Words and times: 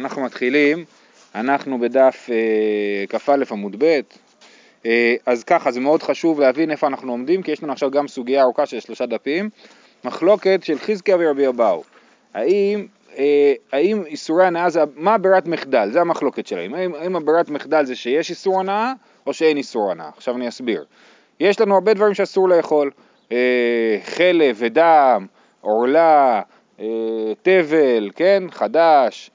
אנחנו 0.00 0.22
מתחילים, 0.22 0.84
אנחנו 1.34 1.78
בדף 1.78 2.28
אה, 2.30 3.18
כ"א 3.18 3.34
עמוד 3.50 3.76
ב', 3.84 4.00
אה, 4.86 5.14
אז 5.26 5.44
ככה, 5.44 5.70
זה 5.70 5.80
מאוד 5.80 6.02
חשוב 6.02 6.40
להבין 6.40 6.70
איפה 6.70 6.86
אנחנו 6.86 7.12
עומדים, 7.12 7.42
כי 7.42 7.52
יש 7.52 7.62
לנו 7.62 7.72
עכשיו 7.72 7.90
גם 7.90 8.08
סוגיה 8.08 8.42
ארוכה 8.42 8.66
של 8.66 8.80
שלושה 8.80 9.06
דפים, 9.06 9.50
מחלוקת 10.04 10.60
של 10.62 10.78
חזקיה 10.78 11.16
ורבי 11.20 11.48
אבאו, 11.48 11.82
האם, 12.34 12.86
אה, 13.18 13.52
האם 13.72 14.02
איסורי 14.06 14.46
הנאה 14.46 14.70
זה, 14.70 14.80
מה 14.96 15.18
ברירת 15.18 15.46
מחדל, 15.46 15.88
זה 15.92 16.00
המחלוקת 16.00 16.46
שלהם, 16.46 16.74
האם, 16.74 16.94
האם 16.94 17.16
הברירת 17.16 17.48
מחדל 17.48 17.84
זה 17.84 17.96
שיש 17.96 18.30
איסור 18.30 18.60
הנאה 18.60 18.92
או 19.26 19.32
שאין 19.32 19.56
איסור 19.56 19.90
הנאה, 19.90 20.08
עכשיו 20.16 20.36
אני 20.36 20.48
אסביר. 20.48 20.84
יש 21.40 21.60
לנו 21.60 21.74
הרבה 21.74 21.94
דברים 21.94 22.14
שאסור 22.14 22.48
לאכול, 22.48 22.90
חלב 24.04 24.56
ודם, 24.58 25.26
עורלה, 25.60 26.42
תבל, 27.42 28.10
כן, 28.16 28.42
חדש, 28.50 29.30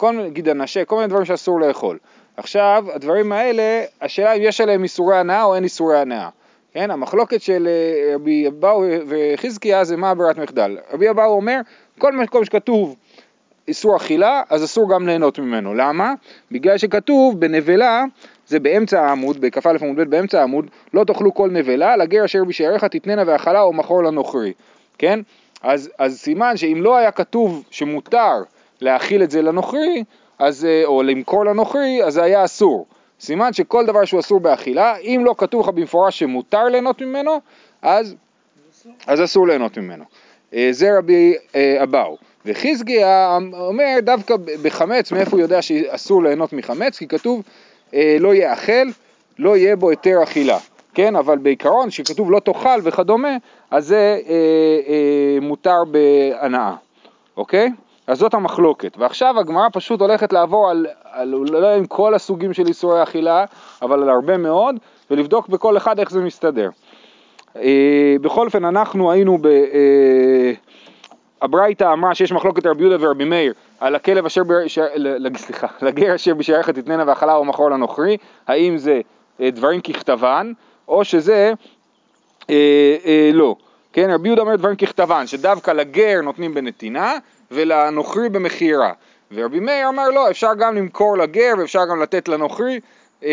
כל 0.00 0.12
מיני, 0.12 0.30
גיד 0.30 0.48
הנשה, 0.48 0.84
כל 0.84 0.96
מיני 0.96 1.08
דברים 1.08 1.24
שאסור 1.24 1.60
לאכול. 1.60 1.98
עכשיו, 2.36 2.84
הדברים 2.94 3.32
האלה, 3.32 3.84
השאלה 4.00 4.32
אם 4.32 4.42
יש 4.42 4.60
עליהם 4.60 4.82
איסורי 4.82 5.16
הנאה 5.16 5.42
או 5.42 5.54
אין 5.54 5.64
איסורי 5.64 5.98
הנאה. 5.98 6.28
כן, 6.72 6.90
המחלוקת 6.90 7.42
של 7.42 7.68
אה, 7.68 8.14
רבי 8.14 8.48
אבאו 8.48 8.82
וחזקיה 9.06 9.84
זה 9.84 9.96
מה 9.96 10.14
ברירת 10.14 10.38
מחדל. 10.38 10.78
רבי 10.92 11.10
אבאו 11.10 11.24
אומר, 11.24 11.60
כל 11.98 12.12
מקום 12.12 12.44
שכתוב 12.44 12.96
איסור 13.68 13.96
אכילה, 13.96 14.42
אז 14.50 14.64
אסור 14.64 14.90
גם 14.90 15.06
ליהנות 15.06 15.38
ממנו. 15.38 15.74
למה? 15.74 16.14
בגלל 16.50 16.78
שכתוב 16.78 17.40
בנבלה, 17.40 18.04
זה 18.46 18.60
באמצע 18.60 19.02
העמוד, 19.02 19.40
בכ"א 19.40 19.76
עמוד 19.80 19.96
ב' 19.96 20.02
באמצע 20.02 20.40
העמוד, 20.40 20.70
לא 20.94 21.04
תאכלו 21.04 21.34
כל 21.34 21.50
נבלה, 21.50 21.96
לגר 21.96 22.24
אשר 22.24 22.44
בשעריך 22.44 22.84
תתננה 22.84 23.22
ואכלה 23.26 23.60
או 23.60 23.72
מכור 23.72 24.02
לנוכרי. 24.02 24.52
כן? 24.98 25.20
אז, 25.62 25.90
אז 25.98 26.18
סימן 26.18 26.56
שאם 26.56 26.78
לא 26.82 26.96
היה 26.96 27.10
כתוב 27.10 27.64
שמותר 27.70 28.42
להאכיל 28.82 29.22
את 29.22 29.30
זה 29.30 29.42
לנוכרי, 29.42 30.04
אז, 30.38 30.64
אה, 30.64 30.82
או 30.84 31.02
למכור 31.02 31.44
לנוכרי, 31.44 32.04
אז 32.04 32.14
זה 32.14 32.22
היה 32.22 32.44
אסור. 32.44 32.86
סימן 33.20 33.52
שכל 33.52 33.86
דבר 33.86 34.04
שהוא 34.04 34.20
אסור 34.20 34.40
באכילה, 34.40 34.96
אם 34.96 35.22
לא 35.24 35.34
כתוב 35.38 35.60
לך 35.60 35.68
במפורש 35.68 36.18
שמותר 36.18 36.64
ליהנות 36.64 37.02
ממנו, 37.02 37.40
אז, 37.82 38.14
אז 39.06 39.24
אסור 39.24 39.48
ליהנות 39.48 39.78
ממנו. 39.78 40.04
אה, 40.54 40.68
זה 40.70 40.98
רבי 40.98 41.34
אה, 41.54 41.82
אבאו. 41.82 42.16
וחזקיה 42.46 43.38
אומר 43.52 43.96
דווקא 44.02 44.34
בחמץ, 44.62 45.12
מאיפה 45.12 45.30
הוא 45.30 45.40
יודע 45.40 45.62
שאסור 45.62 46.22
ליהנות 46.22 46.52
מחמץ? 46.52 46.98
כי 46.98 47.08
כתוב 47.08 47.42
לא 48.20 48.34
יאכל, 48.34 48.88
לא 49.38 49.56
יהיה 49.56 49.76
בו 49.76 49.90
היתר 49.90 50.22
אכילה. 50.22 50.58
כן, 50.94 51.16
אבל 51.16 51.38
בעיקרון 51.38 51.90
שכתוב 51.90 52.30
לא 52.30 52.40
תאכל 52.40 52.80
וכדומה, 52.82 53.36
אז 53.70 53.86
זה 53.86 54.20
אה, 54.28 54.34
אה, 54.88 55.38
מותר 55.40 55.84
בהנאה, 55.90 56.74
אוקיי? 57.36 57.70
אז 58.10 58.18
זאת 58.18 58.34
המחלוקת. 58.34 58.96
ועכשיו 58.98 59.38
הגמרא 59.38 59.68
פשוט 59.72 60.00
הולכת 60.00 60.32
לעבור 60.32 60.70
על, 60.70 60.86
על 61.12 61.28
לא 61.28 61.74
עם 61.74 61.86
כל 61.86 62.14
הסוגים 62.14 62.52
של 62.52 62.66
איסורי 62.66 63.02
אכילה, 63.02 63.44
אבל 63.82 64.02
על 64.02 64.08
הרבה 64.08 64.36
מאוד, 64.36 64.76
ולבדוק 65.10 65.48
בכל 65.48 65.76
אחד 65.76 65.98
איך 65.98 66.10
זה 66.10 66.20
מסתדר. 66.20 66.70
אה, 67.56 68.16
בכל 68.20 68.46
אופן, 68.46 68.64
אנחנו 68.64 69.12
היינו 69.12 69.38
ב... 69.38 69.46
אה, 69.46 70.52
הברייתא 71.42 71.92
אמרה 71.92 72.14
שיש 72.14 72.32
מחלוקת 72.32 72.66
רבי 72.66 72.82
יהודה 72.82 73.06
ורבי 73.06 73.24
מאיר 73.24 73.52
על 73.80 73.94
הכלב 73.94 74.26
אשר, 74.26 74.42
בשער, 74.44 74.86
סליחה, 75.36 75.66
לגר 75.82 76.14
אשר 76.14 76.34
בשעריך 76.34 76.70
תתננה 76.70 77.04
ואכלה 77.06 77.34
או 77.34 77.44
מכור 77.44 77.70
לנוכרי, 77.70 78.16
האם 78.46 78.78
זה 78.78 79.00
אה, 79.40 79.50
דברים 79.50 79.80
ככתבן, 79.80 80.52
או 80.88 81.04
שזה 81.04 81.52
אה, 82.50 82.96
אה, 83.06 83.30
לא. 83.34 83.56
כן, 83.92 84.10
רבי 84.10 84.28
יהודה 84.28 84.42
אומר 84.42 84.56
דברים 84.56 84.76
ככתבן, 84.76 85.26
שדווקא 85.26 85.70
לגר 85.70 86.20
נותנים 86.22 86.54
בנתינה 86.54 87.18
ולנוכרי 87.50 88.28
במכירה. 88.28 88.92
ורבי 89.32 89.60
מאיר 89.60 89.88
אמר 89.88 90.08
לא, 90.08 90.30
אפשר 90.30 90.54
גם 90.58 90.76
למכור 90.76 91.18
לגר 91.18 91.52
ואפשר 91.58 91.86
גם 91.90 92.02
לתת 92.02 92.28
לנוכרי, 92.28 92.80
אה, 93.24 93.28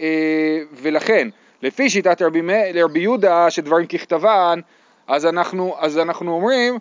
אה, 0.00 0.58
ולכן, 0.72 1.28
לפי 1.62 1.90
שיטת 1.90 2.22
רבי, 2.22 2.40
רבי 2.74 3.00
יהודה 3.00 3.50
שדברים 3.50 3.86
ככתבן, 3.86 4.60
אז 5.08 5.26
אנחנו, 5.26 5.74
אז 5.78 5.98
אנחנו 5.98 6.32
אומרים 6.32 6.78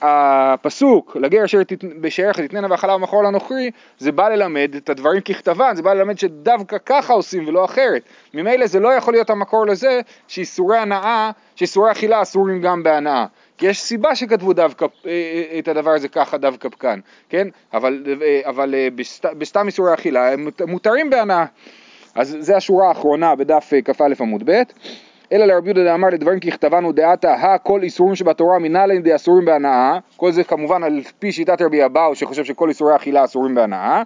שהפסוק 0.00 1.16
לגר 1.20 1.44
אשר 1.44 1.58
בשעריך 2.00 2.40
תתננה 2.40 2.66
ואכלה 2.70 2.94
ומכור 2.94 3.24
לנוכרי 3.24 3.70
זה 3.98 4.12
בא 4.12 4.28
ללמד 4.28 4.74
את 4.76 4.90
הדברים 4.90 5.20
ככתבן, 5.20 5.76
זה 5.76 5.82
בא 5.82 5.92
ללמד 5.92 6.18
שדווקא 6.18 6.76
ככה 6.86 7.12
עושים 7.12 7.48
ולא 7.48 7.64
אחרת. 7.64 8.02
ממילא 8.34 8.66
זה 8.66 8.80
לא 8.80 8.88
יכול 8.88 9.14
להיות 9.14 9.30
המקור 9.30 9.66
לזה 9.66 10.00
שאיסורי 10.28 10.78
הנאה, 10.78 11.30
שאיסורי 11.56 11.92
אכילה 11.92 12.22
אסורים 12.22 12.60
גם 12.60 12.82
בהנאה. 12.82 13.26
כי 13.62 13.66
יש 13.66 13.80
סיבה 13.80 14.14
שכתבו 14.14 14.52
דווקא 14.52 14.86
אה, 15.06 15.10
אה, 15.10 15.58
את 15.58 15.68
הדבר 15.68 15.90
הזה 15.90 16.08
ככה 16.08 16.38
דווקא 16.38 16.68
כאן, 16.80 17.00
כן? 17.28 17.48
אבל, 17.74 18.04
אה, 18.22 18.40
אבל 18.44 18.74
בסת, 18.94 19.24
בסתם 19.38 19.66
איסורי 19.66 19.94
אכילה 19.94 20.32
הם 20.32 20.48
מותרים 20.66 21.10
בהנאה. 21.10 21.44
אז 22.14 22.36
זה 22.40 22.56
השורה 22.56 22.88
האחרונה 22.88 23.34
בדף 23.34 23.72
כ"א 23.84 24.04
עמוד 24.20 24.42
ב'. 24.50 24.62
אלא 25.32 25.44
לרבי 25.44 25.68
יהודה 25.68 25.84
דאמר 25.84 26.08
לדברים 26.08 26.40
ככתבנו 26.40 26.92
דעתה 26.92 27.34
הכל 27.34 27.82
איסורים 27.82 28.14
שבתורה 28.14 28.58
מנהלן 28.58 29.02
דאסורים 29.02 29.44
בהנאה 29.44 29.98
כל 30.16 30.32
זה 30.32 30.44
כמובן 30.44 30.82
על 30.82 31.00
פי 31.18 31.32
שיטת 31.32 31.62
רבי 31.62 31.84
אבאו 31.84 32.14
שחושב 32.14 32.44
שכל 32.44 32.68
איסורי 32.68 32.96
אכילה 32.96 33.24
אסורים 33.24 33.54
בהנאה 33.54 34.02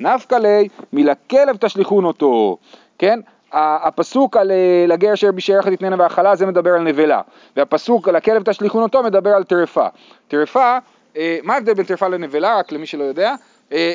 נפקא 0.00 0.34
ליה 0.34 0.68
מלכלב 0.92 1.56
תשליכון 1.56 2.04
אותו 2.04 2.56
כן 2.98 3.20
הפסוק 3.52 4.36
על 4.36 4.50
אה, 4.50 4.84
לגר 4.88 5.14
אשר 5.14 5.32
בשעריך 5.32 5.68
תתננה 5.68 5.96
והאכלה 5.98 6.36
זה 6.36 6.46
מדבר 6.46 6.70
על 6.70 6.82
נבלה. 6.82 7.20
והפסוק 7.56 8.08
על 8.08 8.16
הכלב 8.16 8.42
תשליכון 8.42 8.82
אותו 8.82 9.02
מדבר 9.02 9.30
על 9.30 9.44
טרפה. 9.44 9.86
טרפה 10.28 10.78
אה, 11.16 11.38
מה 11.42 11.54
ההבדל 11.54 11.74
בין 11.74 11.86
טרפה 11.86 12.08
לנבלה? 12.08 12.58
רק 12.58 12.72
למי 12.72 12.86
שלא 12.86 13.04
יודע. 13.04 13.34
אה, 13.72 13.94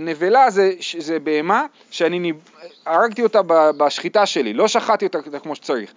נבלה 0.00 0.50
זה, 0.50 0.72
זה 0.98 1.18
בהמה 1.18 1.66
שאני 1.90 2.32
הרגתי 2.86 3.22
אותה 3.22 3.40
בשחיטה 3.76 4.26
שלי, 4.26 4.52
לא 4.52 4.68
שחטתי 4.68 5.06
אותה 5.06 5.38
כמו 5.42 5.54
שצריך. 5.54 5.92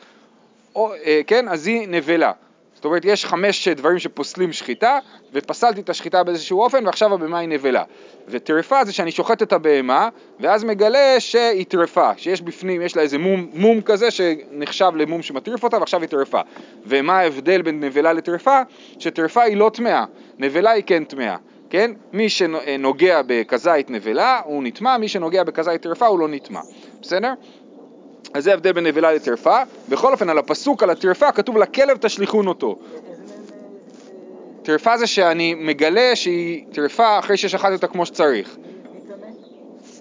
או, 0.76 0.94
כן, 1.28 1.48
אז 1.48 1.68
היא 1.68 1.88
נבלה. 1.88 2.32
זאת 2.80 2.86
אומרת, 2.86 3.06
יש 3.06 3.26
חמש 3.26 3.68
דברים 3.68 4.00
שפוסלים 4.00 4.54
שחיטה, 4.54 5.00
ופסלתי 5.34 5.82
את 5.82 5.90
השחיטה 5.90 6.24
באיזשהו 6.24 6.62
אופן, 6.62 6.86
ועכשיו 6.86 7.14
הבהמה 7.14 7.40
היא 7.40 7.50
נבלה. 7.50 7.84
וטרפה 8.28 8.86
זה 8.86 8.94
שאני 8.94 9.12
שוחט 9.12 9.42
את 9.42 9.54
הבהמה, 9.54 10.10
ואז 10.40 10.64
מגלה 10.64 11.20
שהיא 11.20 11.66
טרפה, 11.66 12.12
שיש 12.18 12.42
בפנים, 12.42 12.82
יש 12.82 12.96
לה 12.96 13.02
איזה 13.02 13.18
מום, 13.18 13.50
מום 13.54 13.82
כזה 13.82 14.12
שנחשב 14.12 14.92
למום 14.96 15.22
שמטריף 15.22 15.64
אותה, 15.64 15.78
ועכשיו 15.78 16.02
היא 16.02 16.10
טרפה. 16.10 16.42
ומה 16.86 17.20
ההבדל 17.20 17.62
בין 17.62 17.84
נבלה 17.84 18.14
לטרפה? 18.14 18.62
שטרפה 19.00 19.42
היא 19.42 19.58
לא 19.58 19.72
טמאה, 19.74 20.06
נבלה 20.38 20.72
היא 20.72 20.84
כן 20.86 21.04
טמאה. 21.04 21.36
כן? 21.70 21.92
מי 22.14 22.30
שנוגע 22.30 23.22
בכזית 23.28 23.90
נבלה 23.90 24.42
הוא 24.46 24.64
נטמע, 24.64 24.98
מי 24.98 25.08
שנוגע 25.08 25.44
בכזית 25.44 25.82
טרפה 25.82 26.08
הוא 26.08 26.20
לא 26.20 26.28
נטמע, 26.28 26.60
בסדר? 27.02 27.34
אז 28.34 28.44
זה 28.44 28.52
ההבדל 28.52 28.72
בין 28.72 28.88
נבלה 28.88 29.14
לטרפה. 29.14 29.58
בכל 29.90 30.12
אופן, 30.12 30.30
על 30.30 30.38
הפסוק 30.38 30.84
על 30.84 30.90
הטרפה 30.90 31.32
כתוב 31.32 31.58
לכלב 31.58 31.98
תשליכון 31.98 32.48
אותו. 32.48 32.80
טרפה 34.64 34.98
זה 34.98 35.08
שאני 35.08 35.54
מגלה 35.54 36.16
שהיא 36.16 36.66
טרפה 36.72 37.20
אחרי 37.20 37.38
ששחטתי 37.38 37.74
אותה 37.74 37.88
כמו 37.88 38.06
שצריך. 38.06 38.58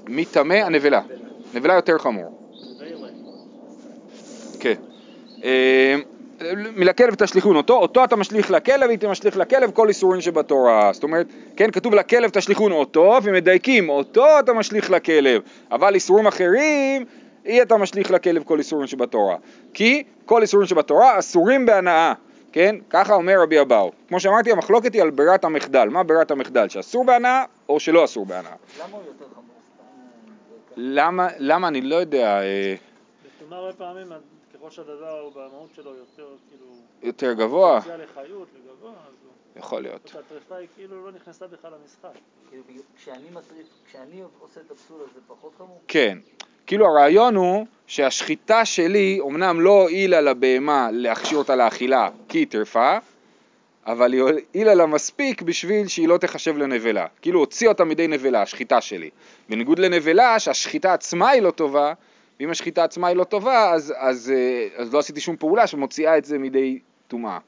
מי 0.08 0.24
טמא? 0.24 0.54
הנבלה. 0.54 1.00
נבלה 1.54 1.74
יותר 1.74 1.98
חמור. 1.98 2.38
כן. 4.60 4.74
מלכלב 6.76 7.14
תשליכון 7.14 7.56
אותו, 7.56 7.76
אותו 7.76 8.04
אתה 8.04 8.16
משליך 8.16 8.50
לכלב, 8.50 8.90
ואתה 8.90 9.08
משליך 9.08 9.36
לכלב 9.36 9.70
כל 9.70 9.88
איסורים 9.88 10.20
שבתורה. 10.20 10.90
זאת 10.92 11.02
אומרת, 11.02 11.26
כן, 11.56 11.70
כתוב 11.70 11.94
לכלב 11.94 12.30
תשליכון 12.30 12.72
אותו, 12.72 13.18
ומדייקים, 13.22 13.88
אותו 13.88 14.38
אתה 14.38 14.52
משליך 14.52 14.90
לכלב, 14.90 15.42
אבל 15.70 15.94
איסורים 15.94 16.26
אחרים, 16.26 17.04
אי 17.44 17.62
אתה 17.62 17.76
משליך 17.76 18.10
לכלב 18.10 18.42
כל 18.42 18.58
איסורים 18.58 18.86
שבתורה. 18.86 19.36
כי 19.74 20.04
כל 20.26 20.42
איסורים 20.42 20.66
שבתורה 20.66 21.18
אסורים 21.18 21.66
בהנאה, 21.66 22.12
כן? 22.52 22.76
ככה 22.90 23.14
אומר 23.14 23.42
רבי 23.42 23.60
אבאו. 23.60 23.92
כמו 24.08 24.20
שאמרתי, 24.20 24.52
המחלוקת 24.52 24.94
היא 24.94 25.02
על 25.02 25.10
ברירת 25.10 25.44
המחדל. 25.44 25.88
מה 25.88 26.02
ברירת 26.02 26.30
המחדל? 26.30 26.68
שאסור 26.68 27.04
בהנאה 27.04 27.44
או 27.68 27.80
שלא 27.80 28.04
אסור 28.04 28.26
בהנאה? 28.26 28.52
למה 28.78 28.96
הוא 28.96 29.02
יותר 29.06 29.24
חמור? 29.34 29.44
למה, 30.76 31.28
למה 31.38 31.68
אני 31.68 31.80
לא 31.80 31.96
יודע. 31.96 32.40
אה, 32.42 32.74
הרבה 33.50 33.72
פעמים 33.72 34.12
ככל 34.54 34.70
שהדבר 34.70 35.20
הוא 35.20 35.32
במהות 35.32 35.68
שלו 35.74 35.90
יותר 35.94 36.26
כאילו... 36.48 36.66
יותר 37.02 37.32
גבוה? 37.32 37.78
מציע 37.78 37.96
לחיות, 37.96 38.48
לגבוה, 38.54 38.90
אז 38.90 39.14
הוא... 39.24 39.32
יכול 39.56 39.82
להיות. 39.82 40.14
הטרפה 40.18 40.56
היא 40.56 40.68
כאילו 40.76 41.04
לא 41.04 41.12
נכנסה 41.12 41.46
בכלל 41.46 41.70
למשחק. 41.82 42.18
כאילו 42.50 42.62
כשאני 42.96 43.30
מטריף, 43.32 43.66
כשאני 43.88 44.22
עושה 44.40 44.60
את 44.60 44.70
הפסול 44.70 45.00
הזה 45.00 45.20
פחות 45.26 45.52
חמור? 45.58 45.80
כן. 45.88 46.18
כאילו 46.68 46.86
הרעיון 46.86 47.36
הוא 47.36 47.66
שהשחיטה 47.86 48.64
שלי 48.64 49.18
אומנם 49.20 49.60
לא 49.60 49.82
הועילה 49.82 50.20
לבהמה 50.20 50.88
להכשיר 50.92 51.38
אותה 51.38 51.56
לאכילה 51.56 52.10
כי 52.28 52.38
היא 52.38 52.46
טרפה, 52.46 52.98
אבל 53.86 54.12
היא 54.12 54.22
הועילה 54.22 54.74
לה 54.74 54.86
מספיק 54.86 55.42
בשביל 55.42 55.88
שהיא 55.88 56.08
לא 56.08 56.18
תחשב 56.18 56.56
לנבלה. 56.56 57.06
כאילו 57.22 57.40
הוציא 57.40 57.68
אותה 57.68 57.84
מידי 57.84 58.06
נבלה, 58.08 58.42
השחיטה 58.42 58.80
שלי. 58.80 59.10
בניגוד 59.48 59.78
לנבלה 59.78 60.38
שהשחיטה 60.38 60.92
עצמה 60.92 61.28
היא 61.28 61.42
לא 61.42 61.50
טובה, 61.50 61.92
ואם 62.40 62.50
השחיטה 62.50 62.84
עצמה 62.84 63.08
היא 63.08 63.16
לא 63.16 63.24
טובה, 63.24 63.70
אז, 63.70 63.94
אז, 63.96 64.32
אה, 64.36 64.68
אז 64.76 64.94
לא 64.94 64.98
עשיתי 64.98 65.20
שום 65.20 65.36
פעולה 65.36 65.66
שמוציאה 65.66 66.18
את 66.18 66.24
זה 66.24 66.38
מידי 66.38 66.78
טומאה. 67.06 67.38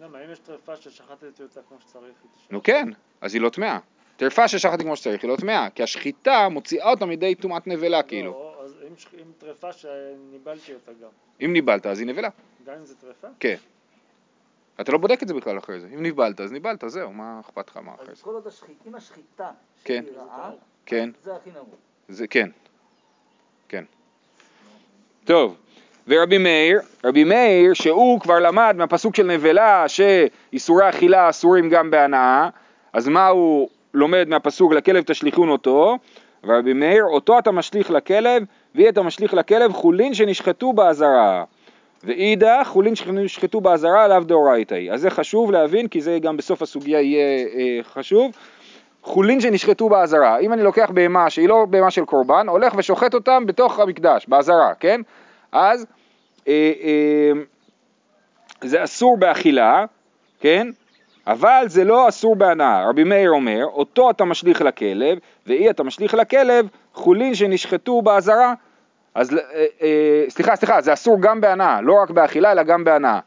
למה, 0.00 0.18
אם 0.24 0.32
יש 0.32 0.38
טרפה 0.38 0.76
ששחטתי 0.76 1.42
אותה 1.42 1.60
כמו 1.68 1.78
שצריך. 1.80 2.14
נו 2.50 2.62
כן, 2.62 2.88
אז 3.20 3.34
היא 3.34 3.42
לא 3.42 3.48
טמאה. 3.48 3.78
טרפה 4.16 4.48
ששחטתי 4.48 4.84
כמו 4.84 4.96
שצריך 4.96 5.22
היא 5.22 5.30
לא 5.30 5.36
טמאה, 5.36 5.68
כי 5.74 5.82
השחיטה 5.82 6.48
מוציאה 6.48 6.90
אותה 6.90 7.06
מידי 7.06 7.34
טומאת 7.34 7.66
נבלה 7.66 8.02
כאילו. 8.02 8.30
לא, 8.30 8.64
אז 8.64 8.74
אם 9.14 9.32
טרפה 9.38 9.72
שניבלתי 9.72 10.74
אותה 10.74 10.92
גם, 11.02 11.08
אם 11.44 11.52
ניבלת 11.52 11.86
אז 11.86 11.98
היא 11.98 12.06
נבלה. 12.06 12.28
גם 12.66 12.74
אם 12.74 12.84
זה 12.84 12.94
טרפה? 12.94 13.28
כן. 13.40 13.56
אתה 14.80 14.92
לא 14.92 14.98
בודק 14.98 15.22
את 15.22 15.28
זה 15.28 15.34
בכלל 15.34 15.58
אחרי 15.58 15.80
זה. 15.80 15.88
אם 15.94 16.02
ניבלת 16.02 16.40
אז 16.40 16.52
ניבלת, 16.52 16.84
זהו, 16.86 17.12
מה 17.12 17.40
אכפת 17.40 17.68
לך 17.68 17.76
מה 17.76 17.94
אחרי 17.94 18.06
אז 18.10 18.16
זה. 18.18 18.24
כל 18.24 18.30
עוד 18.34 18.48
אם 18.86 18.94
השחיטה 18.94 19.50
כן. 19.84 20.04
שהיא 20.06 20.18
רעה, 20.18 20.50
כן, 20.86 21.10
זה 21.22 21.36
הכי 21.36 21.50
נמוך. 21.50 21.74
זה 22.08 22.26
כן. 22.26 22.50
כן. 23.68 23.84
טוב, 25.24 25.56
ורבי 26.08 26.38
מאיר, 26.38 26.80
רבי 27.04 27.24
מאיר 27.24 27.74
שהוא 27.74 28.20
כבר 28.20 28.38
למד 28.38 28.74
מהפסוק 28.78 29.16
של 29.16 29.26
נבלה 29.26 29.88
שאיסורי 29.88 30.88
אכילה 30.88 31.30
אסורים 31.30 31.70
גם 31.70 31.90
בהנאה, 31.90 32.48
אז 32.92 33.08
מה 33.08 33.26
הוא 33.26 33.68
לומד 33.96 34.28
מהפסוק 34.28 34.72
לכלב 34.72 35.04
תשליכון 35.04 35.48
אותו? 35.48 35.98
ורבי 36.44 36.72
מאיר, 36.72 37.04
אותו 37.04 37.38
אתה 37.38 37.50
משליך 37.50 37.90
לכלב, 37.90 38.42
והיא 38.74 38.88
אתה 38.88 39.02
משליך 39.02 39.34
לכלב 39.34 39.72
חולין 39.72 40.14
שנשחטו 40.14 40.72
באזהרה. 40.72 41.44
ואידך 42.04 42.66
חולין 42.66 42.94
שנשחטו 42.94 43.60
באזהרה 43.60 44.08
לאו 44.08 44.20
דאורייתא 44.20 44.74
היא. 44.74 44.92
אז 44.92 45.00
זה 45.00 45.10
חשוב 45.10 45.50
להבין 45.52 45.88
כי 45.88 46.00
זה 46.00 46.18
גם 46.18 46.36
בסוף 46.36 46.62
הסוגיה 46.62 47.00
יהיה 47.00 47.46
אה, 47.46 47.78
חשוב. 47.82 48.32
חולין 49.02 49.40
שנשחטו 49.40 49.88
באזהרה, 49.88 50.38
אם 50.38 50.52
אני 50.52 50.62
לוקח 50.62 50.90
בהמה 50.94 51.30
שהיא 51.30 51.48
לא 51.48 51.66
בהמה 51.70 51.90
של 51.90 52.04
קורבן, 52.04 52.48
הולך 52.48 52.74
ושוחט 52.76 53.14
אותם 53.14 53.46
בתוך 53.46 53.78
המקדש, 53.78 54.26
באזהרה, 54.28 54.74
כן? 54.74 55.00
אז 55.52 55.86
אה, 56.48 56.72
אה, 56.82 57.32
זה 58.64 58.84
אסור 58.84 59.16
באכילה, 59.18 59.84
כן? 60.40 60.68
אבל 61.26 61.64
זה 61.66 61.84
לא 61.84 62.08
אסור 62.08 62.36
בהנאה. 62.36 62.88
רבי 62.88 63.04
מאיר 63.04 63.30
אומר, 63.30 63.64
אותו 63.64 64.10
אתה 64.10 64.24
משליך 64.24 64.60
לכלב, 64.60 65.18
ואי 65.46 65.70
אתה 65.70 65.82
משליך 65.82 66.14
לכלב 66.14 66.66
חולין 66.94 67.34
שנשחטו 67.34 68.02
באזהרה. 68.02 68.54
אז 69.14 69.32
אה, 69.32 69.64
אה, 69.82 70.24
סליחה, 70.28 70.56
סליחה, 70.56 70.80
זה 70.80 70.92
אסור 70.92 71.20
גם 71.20 71.40
בהנאה, 71.40 71.80
לא 71.80 72.02
רק 72.02 72.10
באכילה 72.10 72.52
אלא 72.52 72.62
גם 72.62 72.84
בהנאה. 72.84 73.18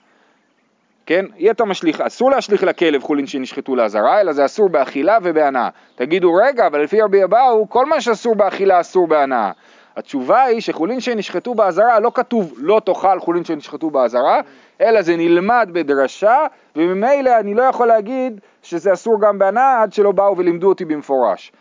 כן? 1.05 1.25
אי 1.37 1.51
אתה 1.51 1.65
משליך, 1.65 2.01
אסור 2.01 2.31
להשליך 2.31 2.63
לכלב 2.63 3.03
חולין 3.03 3.27
שנשחטו 3.27 3.75
לאזהרה, 3.75 4.21
אלא 4.21 4.33
זה 4.33 4.45
אסור 4.45 4.69
באכילה 4.69 5.17
ובהנאה. 5.23 5.69
תגידו, 5.95 6.33
רגע, 6.33 6.67
אבל 6.67 6.83
לפי 6.83 7.01
רבי 7.01 7.23
אבאו, 7.23 7.69
כל 7.69 7.85
מה 7.85 8.01
שאסור 8.01 8.35
באכילה 8.35 8.79
אסור 8.79 9.07
בהנאה. 9.07 9.51
התשובה 9.99 10.43
היא 10.43 10.61
שחולין 10.61 10.99
שנשחטו 10.99 11.55
באזהרה, 11.55 11.99
לא 11.99 12.11
כתוב 12.13 12.53
לא 12.57 12.81
תאכל 12.85 13.19
חולין 13.19 13.45
שנשחטו 13.45 13.89
באזהרה, 13.89 14.41
אלא 14.81 15.01
זה 15.01 15.15
נלמד 15.15 15.69
בדרשה, 15.73 16.45
וממילא 16.75 17.39
אני 17.39 17.53
לא 17.53 17.63
יכול 17.63 17.87
להגיד 17.87 18.39
שזה 18.63 18.93
אסור 18.93 19.21
גם 19.21 19.39
בהנאה 19.39 19.81
עד 19.81 19.93
שלא 19.93 20.11
באו 20.11 20.37
ולימדו 20.37 20.69
אותי 20.69 20.85
במפורש. 20.85 21.51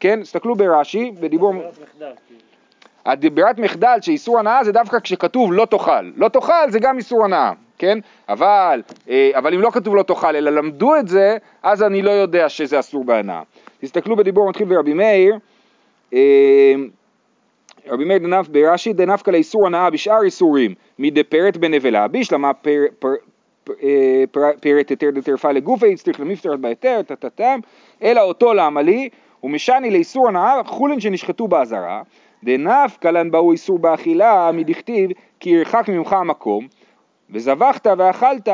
כן? 0.00 0.22
תסתכלו 0.22 0.54
ברש"י, 0.54 1.12
בדיבור... 1.20 1.52
ברירת 1.52 1.78
מחדל, 1.82 2.12
כאילו. 2.26 2.40
הדיברת 3.06 3.58
מחדל 3.58 3.98
שאיסור 4.00 4.38
הנאה 4.38 4.64
זה 4.64 4.72
דווקא 4.72 5.00
כשכתוב 5.00 5.52
לא 5.52 5.64
תאכל. 5.64 6.10
לא 6.16 6.28
תאכל 6.28 6.70
זה 6.70 6.78
גם 6.78 6.98
איסור 6.98 7.24
הנאה, 7.24 7.52
כן? 7.78 7.98
אבל, 8.28 8.82
אה, 9.08 9.30
אבל 9.34 9.54
אם 9.54 9.60
לא 9.60 9.70
כתוב 9.70 9.96
לא 9.96 10.02
תאכל 10.02 10.36
אלא 10.36 10.50
למדו 10.50 10.96
את 10.96 11.08
זה, 11.08 11.36
אז 11.62 11.82
אני 11.82 12.02
לא 12.02 12.10
יודע 12.10 12.48
שזה 12.48 12.80
אסור 12.80 13.04
בהנאה. 13.04 13.42
תסתכלו 13.80 14.16
בדיבור 14.16 14.48
מתחיל 14.48 14.66
ברבי 14.66 14.94
מאיר, 14.94 15.38
אה, 16.14 16.74
רבי 17.88 18.04
מאיר 18.04 18.18
דנף 18.18 18.48
ברש"י 18.48 18.92
דנפקא 18.92 19.30
לאיסור 19.30 19.66
הנאה 19.66 19.90
בשאר 19.90 20.22
איסורים 20.22 20.74
מדפרט 20.98 21.56
בנבלה 21.56 22.08
בישלמה 22.08 22.54
פר, 22.54 22.84
פר, 22.98 23.08
פר, 23.64 23.72
אה, 23.82 24.24
פר- 24.30 24.58
פרט 24.60 24.90
היתר 24.90 25.10
דטרפה 25.10 25.52
לגופי 25.52 25.92
הצטריך 25.92 26.20
למפטרת 26.20 26.60
בהיתר 26.60 27.02
טטטם 27.02 27.60
אלא 28.02 28.20
אותו 28.20 28.54
למה 28.54 28.82
לי 28.82 29.08
ומשני 29.42 29.90
לאיסור 29.90 30.28
הנאה 30.28 30.60
חולין 30.64 31.00
שנשחטו 31.00 31.48
באזהרה 31.48 32.02
דנפקא 32.44 33.08
לן 33.08 33.30
באו 33.30 33.52
איסור 33.52 33.78
באכילה 33.78 34.50
מדכתיב 34.52 35.10
כי 35.40 35.50
ירחק 35.50 35.88
ממך 35.88 36.12
המקום 36.12 36.66
וזבחת 37.30 37.86
ואכלת 37.98 38.48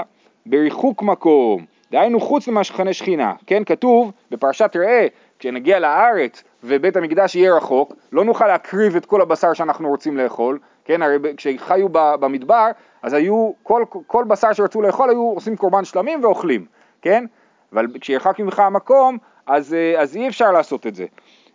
בריחוק 0.46 1.02
מקום, 1.02 1.64
דהיינו 1.92 2.20
חוץ 2.20 2.48
למחנה 2.48 2.92
שכינה, 2.92 3.32
כן, 3.46 3.64
כתוב 3.64 4.12
בפרשת 4.30 4.76
ראה, 4.76 5.06
כשנגיע 5.38 5.78
לארץ 5.78 6.44
ובית 6.64 6.96
המקדש 6.96 7.34
יהיה 7.34 7.56
רחוק, 7.56 7.92
לא 8.12 8.24
נוכל 8.24 8.46
להקריב 8.46 8.96
את 8.96 9.06
כל 9.06 9.22
הבשר 9.22 9.52
שאנחנו 9.52 9.88
רוצים 9.88 10.16
לאכול, 10.16 10.58
כן, 10.84 11.02
הרי 11.02 11.16
כשחיו 11.36 11.88
במדבר, 11.92 12.66
אז 13.02 13.12
היו, 13.12 13.50
כל, 13.62 13.84
כל 14.06 14.24
בשר 14.28 14.52
שרצו 14.52 14.82
לאכול 14.82 15.10
היו 15.10 15.32
עושים 15.34 15.56
קורבן 15.56 15.84
שלמים 15.84 16.24
ואוכלים, 16.24 16.66
כן, 17.02 17.24
אבל 17.72 17.86
כשירחק 18.00 18.38
ממך 18.38 18.58
המקום, 18.58 19.18
אז, 19.46 19.74
אה, 19.74 20.00
אז 20.00 20.16
אי 20.16 20.28
אפשר 20.28 20.50
לעשות 20.52 20.86
את 20.86 20.94
זה, 20.94 21.06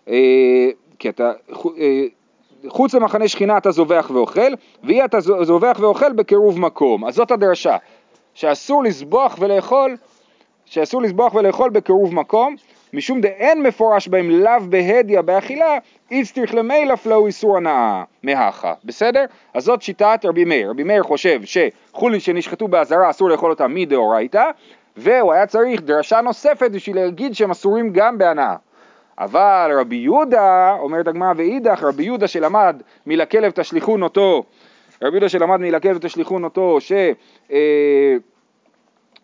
אה, 0.07 0.69
כי 0.99 1.09
אתה, 1.09 1.31
אה, 1.77 2.03
חוץ 2.67 2.93
למחנה 2.93 3.27
שכינה 3.27 3.57
אתה 3.57 3.71
זובח 3.71 4.11
ואוכל, 4.13 4.53
ואי 4.83 5.05
אתה 5.05 5.19
זו- 5.19 5.43
זובח 5.45 5.77
ואוכל 5.79 6.13
בקירוב 6.13 6.59
מקום. 6.59 7.05
אז 7.05 7.15
זאת 7.15 7.31
הדרשה, 7.31 7.77
שאסור 8.33 8.83
לזבוח 8.83 9.35
ולאכול, 9.39 9.97
שאסור 10.65 11.01
לזבוח 11.01 11.33
ולאכול 11.35 11.69
בקירוב 11.69 12.13
מקום, 12.13 12.55
משום 12.93 13.21
דאין 13.21 13.63
מפורש 13.63 14.07
בהם 14.07 14.29
לאו 14.29 14.51
בהדיא 14.69 15.21
באכילה, 15.21 15.77
איצטריך 16.11 16.55
למילא 16.55 16.95
פלאו 16.95 17.27
איסור 17.27 17.57
הנאה, 17.57 18.03
מהכה, 18.23 18.73
בסדר? 18.83 19.25
אז 19.53 19.63
זאת 19.63 19.81
שיטת 19.81 20.19
רבי 20.25 20.45
מאיר. 20.45 20.69
רבי 20.69 20.83
מאיר 20.83 21.03
חושב 21.03 21.41
שחולין 21.43 22.19
שנשחטו 22.19 22.67
באזהרה 22.67 23.09
אסור 23.09 23.29
לאכול 23.29 23.51
אותם 23.51 23.73
מדאורייתא, 23.73 24.43
והוא 24.97 25.33
היה 25.33 25.45
צריך 25.45 25.81
דרשה 25.81 26.21
נוספת 26.21 26.71
בשביל 26.71 26.95
להגיד 26.95 27.35
שהם 27.35 27.51
אסורים 27.51 27.89
גם 27.93 28.17
בהנאה. 28.17 28.55
אבל 29.19 29.71
רבי 29.79 29.95
יהודה, 29.95 30.75
אומרת 30.79 31.07
הגמרא 31.07 31.33
ואידך, 31.37 31.83
רבי 31.83 32.03
יהודה 32.03 32.27
שלמד 32.27 32.81
מלכלב 33.07 33.51
תשליכון 33.51 34.03
אותו, 34.03 34.43
רבי 35.01 35.11
יהודה 35.11 35.29
שלמד 35.29 35.59
מלכלב 35.59 35.97
תשליכון 35.97 36.43
אותו, 36.43 36.81
ש... 36.81 36.91
אה, 37.51 38.15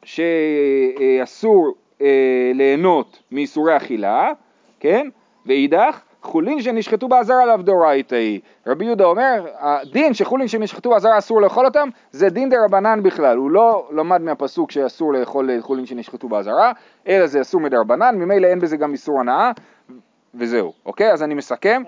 שאסור 0.03 1.73
אה, 2.01 2.51
ליהנות 2.53 3.19
מאיסורי 3.31 3.77
אכילה, 3.77 4.31
כן? 4.79 5.07
ואידך, 5.45 5.99
חולין 6.21 6.61
שנשחטו 6.61 7.07
באזהרה 7.07 7.45
לאו 7.45 7.57
דאורייתא 7.57 8.15
היא. 8.15 8.39
רבי 8.67 8.85
יהודה 8.85 9.05
אומר, 9.05 9.45
הדין 9.59 10.13
שחולין 10.13 10.47
שנשחטו 10.47 10.89
באזהרה 10.89 11.17
אסור 11.17 11.41
לאכול 11.41 11.65
אותם, 11.65 11.89
זה 12.11 12.29
דין 12.29 12.49
דה 12.49 12.57
רבנן 12.65 13.03
בכלל, 13.03 13.37
הוא 13.37 13.51
לא 13.51 13.87
למד 13.91 14.21
מהפסוק 14.21 14.71
שאסור 14.71 15.13
לאכול 15.13 15.49
חולין 15.61 15.85
שנשחטו 15.85 16.29
באזהרה, 16.29 16.71
אלא 17.07 17.27
זה 17.27 17.41
אסור 17.41 17.61
מדרבנן, 17.61 18.15
ממילא 18.15 18.47
אין 18.47 18.59
בזה 18.59 18.77
גם 18.77 18.91
איסור 18.91 19.19
הנאה, 19.19 19.51
וזהו, 20.35 20.73
אוקיי? 20.85 21.11
אז 21.11 21.23
אני 21.23 21.33
מסכם. 21.33 21.83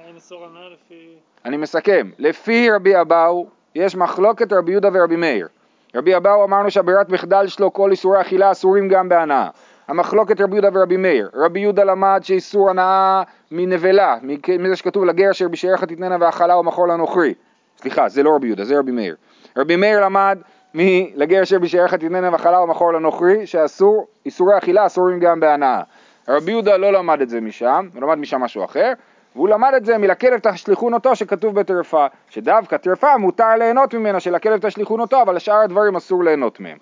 אני 1.46 1.58
מסכם, 1.58 2.10
לפי 2.20 2.72
רבי 2.72 3.02
אבאו, 3.02 3.48
יש 3.76 3.96
מחלוקת 3.96 4.54
רבי 4.54 4.72
יהודה 4.72 4.90
ורבי 4.94 5.16
מאיר. 5.16 5.48
רבי 5.96 6.18
אבאו 6.18 6.44
אמרנו 6.44 6.72
שהברירת 6.72 7.10
מחדל 7.10 7.48
שלו 7.48 7.74
כל 7.74 7.92
איסורי 7.92 8.22
אכילה 8.22 8.52
אסורים 8.52 8.88
גם 8.88 9.10
בהנאה. 9.10 9.50
המחלוקת 9.92 10.42
רבי 10.42 10.56
יהודה 10.56 10.70
ורבי 10.74 10.98
מאיר. 10.98 11.30
רבי 11.34 11.60
יהודה 11.60 11.84
למד 11.84 12.20
שאיסור 12.24 12.70
הנאה 12.70 13.24
מנבלה, 13.52 14.18
מזה 14.60 14.76
שכתוב 14.76 15.06
לגר 15.06 15.32
אשר 15.32 15.48
בשעריך 15.48 15.84
תתננה 15.84 16.18
ואכלה 16.20 16.58
ומכור 16.58 16.88
לנוכרי. 16.88 17.34
סליחה, 17.78 18.10
זה 18.10 18.24
לא 18.24 18.36
רבי 18.36 18.48
יהודה, 18.48 18.64
זה 18.64 18.80
רבי 18.80 18.92
מאיר. 18.92 19.16
רבי 19.58 19.76
מאיר 19.76 20.06
למד 20.06 20.40
מלגר 20.74 21.44
אשר 21.44 21.60
בשעריך 21.60 21.94
תתננה 21.94 22.32
ואכלה 22.32 22.62
ומכור 22.62 22.94
לנוכרי, 22.94 23.48
שאסור, 23.48 24.08
איסורי 24.26 24.58
אכילה 24.58 24.86
אסורים 24.86 25.20
גם 25.20 25.40
בהנאה. 25.40 25.82
רבי 26.28 26.52
יהודה 26.52 26.78
לא 26.78 26.94
למד 26.94 27.22
את 27.22 27.30
זה 27.30 27.42
משם, 27.42 27.88
הוא 27.94 28.02
למד 28.02 28.16
משם 28.16 28.42
משהו 28.42 28.66
אחר, 28.66 28.94
והוא 29.36 29.50
למד 29.50 29.74
את 29.78 29.86
זה 29.86 29.98
מלכלב 29.98 30.40
תשליכון 30.40 30.94
אותו 30.94 31.16
שכתוב 31.16 31.60
בטרפה, 31.60 32.06
שדווקא 32.30 32.78
טרפה 32.78 33.18
מותר 33.18 33.56
ליהנות 33.60 33.94
ממנה 33.94 34.20
שלכלב 34.20 34.68
תשליכון 34.68 35.00
אותו, 35.00 35.22
אבל 35.22 35.36
לשאר 35.36 35.60
הדברים 35.60 35.96
אסור 35.96 36.24
ליהנות 36.24 36.60
מהם. 36.60 36.78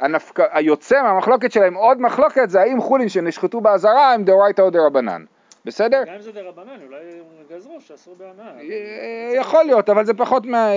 והיוצא 0.00 1.02
מהמחלוקת 1.02 1.52
שלהם 1.52 1.74
עוד 1.74 2.00
מחלוקת 2.00 2.50
זה 2.50 2.60
האם 2.60 2.80
חולין 2.80 3.08
שנשחטו 3.08 3.60
באזהרה 3.60 4.12
הם 4.12 4.24
דאורייתא 4.24 4.62
או 4.62 4.70
דרבנן. 4.70 5.24
בסדר? 5.64 6.02
גם 6.06 6.14
אם 6.14 6.20
זה 6.20 6.32
דרבנן, 6.32 6.78
אולי 6.86 6.98
גזרו 7.50 7.80
שאסור 7.80 8.14
בהנאה. 8.18 8.52
אה, 8.60 9.36
יכול 9.36 9.64
להיות, 9.64 9.88
אבל 9.88 10.04
זה 10.04 10.14
פחות 10.14 10.46
מה... 10.46 10.68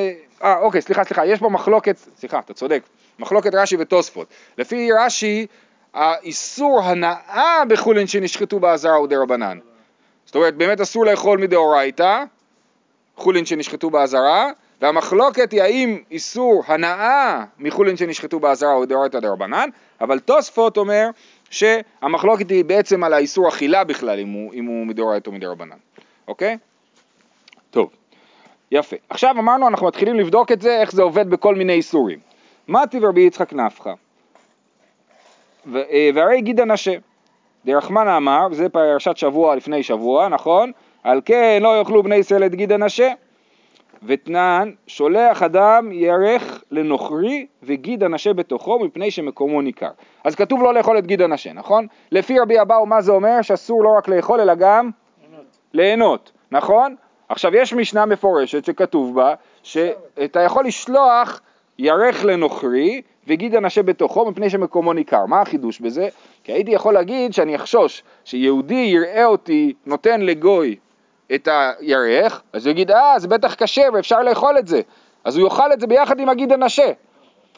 אה, 0.44 0.60
אוקיי, 0.60 0.82
סליחה, 0.82 1.04
סליחה, 1.04 1.26
יש 1.26 1.40
פה 1.40 1.50
מחלוקת, 1.50 1.98
סליחה, 1.98 2.40
אתה 2.40 2.54
צודק, 2.54 2.82
מחלוקת 3.20 3.56
רש"י 3.56 3.76
ותוספות. 3.80 4.28
לפי 4.58 4.90
רש"י, 4.92 5.48
האיסור 5.94 6.82
הנאה 6.84 7.62
בחולין 7.68 8.08
שנשחטו 8.08 8.60
באזהרה 8.60 8.96
הוא 8.96 9.08
דרבנן. 9.08 9.60
זאת 10.26 10.36
אומרת, 10.36 10.56
באמת 10.56 10.82
אסור 10.82 11.06
לאכול 11.06 11.40
מדאורייתא, 11.40 12.24
חולין 13.16 13.46
שנשחטו 13.46 13.90
באזהרה, 13.90 14.50
והמחלוקת 14.82 15.52
היא 15.52 15.62
האם 15.62 16.00
איסור 16.12 16.64
הנאה 16.68 17.44
מחולין 17.60 17.98
שנשחטו 17.98 18.40
באזהרה 18.40 18.74
הוא 18.74 18.86
דאורייתא 18.86 19.20
דרבנן, 19.20 19.70
אבל 20.02 20.20
תוספות 20.20 20.78
אומר 20.78 21.10
שהמחלוקת 21.50 22.50
היא 22.50 22.66
בעצם 22.66 23.04
על 23.04 23.14
האיסור 23.14 23.50
אכילה 23.50 23.84
בכלל, 23.84 24.20
אם 24.20 24.32
הוא, 24.32 24.54
הוא 24.68 24.88
מדאורייתא 24.88 25.30
או 25.30 25.36
מדרבנן, 25.36 25.78
אוקיי? 26.28 26.58
טוב, 27.72 27.90
יפה. 28.72 28.96
עכשיו 29.10 29.36
אמרנו, 29.40 29.68
אנחנו 29.68 29.88
מתחילים 29.88 30.16
לבדוק 30.16 30.52
את 30.52 30.62
זה, 30.62 30.82
איך 30.82 30.92
זה 30.92 31.02
עובד 31.02 31.30
בכל 31.30 31.56
מיני 31.56 31.74
איסורים. 31.74 32.20
מה 32.68 32.88
טיב 32.88 33.06
רבי 33.06 33.22
יצחק 33.22 33.54
נפחא? 33.54 33.94
אה, 35.76 36.10
והרי 36.16 36.42
גיד 36.42 36.60
הנשה. 36.60 36.96
דרחמנה 37.66 38.18
אמר, 38.18 38.48
וזה 38.52 38.70
פרשת 38.70 39.18
שבוע 39.18 39.56
לפני 39.56 39.84
שבוע, 39.84 40.28
נכון? 40.28 40.72
על 41.04 41.22
כן 41.26 41.60
לא 41.62 41.80
יאכלו 41.80 42.04
בני 42.04 42.16
ישראל 42.16 42.46
את 42.46 42.56
גיד 42.56 42.72
הנשה. 42.72 43.12
ותנן, 44.04 44.72
שולח 44.88 45.44
אדם 45.44 45.92
ירך 45.92 46.64
לנוכרי 46.72 47.46
וגיד 47.64 48.04
הנשה 48.04 48.34
בתוכו 48.34 48.80
מפני 48.80 49.12
שמקומו 49.12 49.62
ניכר. 49.62 49.90
אז 50.24 50.36
כתוב 50.36 50.64
לא 50.64 50.74
לאכול 50.74 50.98
את 50.98 51.08
גיד 51.08 51.22
הנשה, 51.22 51.54
נכון? 51.54 51.88
לפי 52.12 52.40
רבי 52.40 52.62
אבאו 52.62 52.86
מה 52.86 53.02
זה 53.02 53.12
אומר? 53.12 53.42
שאסור 53.42 53.84
לא 53.84 53.90
רק 53.98 54.08
לאכול 54.08 54.42
אלא 54.42 54.56
גם 54.56 54.90
ליהנות. 55.24 55.46
ליהנות, 55.74 56.32
נכון? 56.52 56.96
עכשיו 57.30 57.56
יש 57.56 57.74
משנה 57.74 58.06
מפורשת 58.06 58.66
שכתוב 58.66 59.16
בה 59.16 59.34
שאתה 59.64 60.40
יכול 60.40 60.66
לשלוח 60.66 61.42
ירך 61.80 62.26
לנוכרי 62.26 63.02
וגיד 63.28 63.56
הנשה 63.56 63.84
בתוכו 63.84 64.32
מפני 64.32 64.50
שמקומו 64.50 64.94
ניכר. 64.94 65.26
מה 65.26 65.42
החידוש 65.42 65.80
בזה? 65.80 66.08
כי 66.44 66.52
הייתי 66.52 66.72
יכול 66.72 66.94
להגיד 66.94 67.34
שאני 67.34 67.56
אחשוש 67.56 68.04
שיהודי 68.26 68.90
יראה 68.94 69.26
אותי 69.26 69.74
נותן 69.86 70.22
לגוי 70.22 70.76
את 71.36 71.48
הירך, 71.52 72.42
אז 72.54 72.66
הוא 72.66 72.72
יגיד 72.72 72.92
אה 72.92 73.20
זה 73.20 73.28
בטח 73.28 73.56
כשר 73.64 73.90
ואפשר 73.94 74.20
לאכול 74.20 74.58
את 74.58 74.68
זה. 74.68 74.82
אז 75.24 75.38
הוא 75.38 75.46
יאכל 75.46 75.74
את 75.74 75.80
זה 75.80 75.88
ביחד 75.88 76.20
עם 76.20 76.30
הגיד 76.30 76.52
הנשה. 76.52 76.92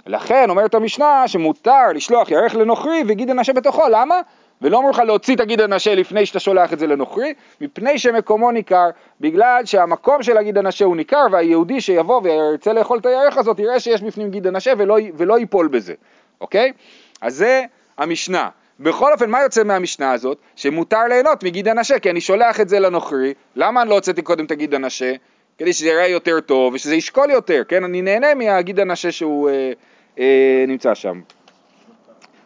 לכן 0.07 0.49
אומרת 0.49 0.75
המשנה 0.75 1.27
שמותר 1.27 1.91
לשלוח 1.95 2.31
ירך 2.31 2.55
לנוכרי 2.55 3.03
וגיד 3.07 3.29
הנשה 3.29 3.53
בתוכו, 3.53 3.81
למה? 3.89 4.15
ולא 4.61 4.77
אומר 4.77 4.89
לך 4.89 4.99
להוציא 4.99 5.35
את 5.35 5.39
הגיד 5.39 5.61
הנשה 5.61 5.95
לפני 5.95 6.25
שאתה 6.25 6.39
שולח 6.39 6.73
את 6.73 6.79
זה 6.79 6.87
לנוכרי, 6.87 7.33
מפני 7.61 7.99
שמקומו 7.99 8.51
ניכר, 8.51 8.89
בגלל 9.21 9.65
שהמקום 9.65 10.23
של 10.23 10.37
הגיד 10.37 10.57
הנשה 10.57 10.85
הוא 10.85 10.95
ניכר, 10.95 11.25
והיהודי 11.31 11.81
שיבוא 11.81 12.21
וירצה 12.23 12.73
לאכול 12.73 12.97
את 12.99 13.05
הירך 13.05 13.37
הזאת 13.37 13.59
יראה 13.59 13.79
שיש 13.79 14.01
בפנים 14.01 14.31
גיד 14.31 14.47
הנשה 14.47 14.73
ולא, 14.77 14.97
ולא 15.17 15.39
ייפול 15.39 15.67
בזה, 15.67 15.93
אוקיי? 16.41 16.73
אז 17.21 17.35
זה 17.35 17.63
המשנה. 17.97 18.49
בכל 18.81 19.13
אופן, 19.13 19.29
מה 19.29 19.41
יוצא 19.41 19.63
מהמשנה 19.63 20.11
הזאת? 20.11 20.38
שמותר 20.55 21.03
ליהנות 21.09 21.43
מגיד 21.43 21.67
הנשה, 21.67 22.00
כי 22.00 22.09
אני 22.09 22.21
שולח 22.21 22.61
את 22.61 22.69
זה 22.69 22.79
לנוכרי, 22.79 23.33
למה 23.55 23.81
אני 23.81 23.89
לא 23.89 23.95
הוצאתי 23.95 24.21
קודם 24.21 24.45
את 24.45 24.51
הגיד 24.51 24.73
הנשה? 24.73 25.13
כדי 25.57 25.73
שזה 25.73 25.88
יראה 25.89 26.07
יותר 26.07 26.39
טוב 26.39 26.73
ושזה 26.73 26.95
ישקול 26.95 27.29
יותר, 27.31 27.61
כן? 27.67 27.83
אני 27.83 28.01
נהנה 28.01 28.35
מהגיד 28.35 28.79
הנשה 28.79 29.11
שהוא 29.11 29.50
אה, 29.50 29.71
אה, 30.19 30.65
נמצא 30.67 30.93
שם. 30.95 31.21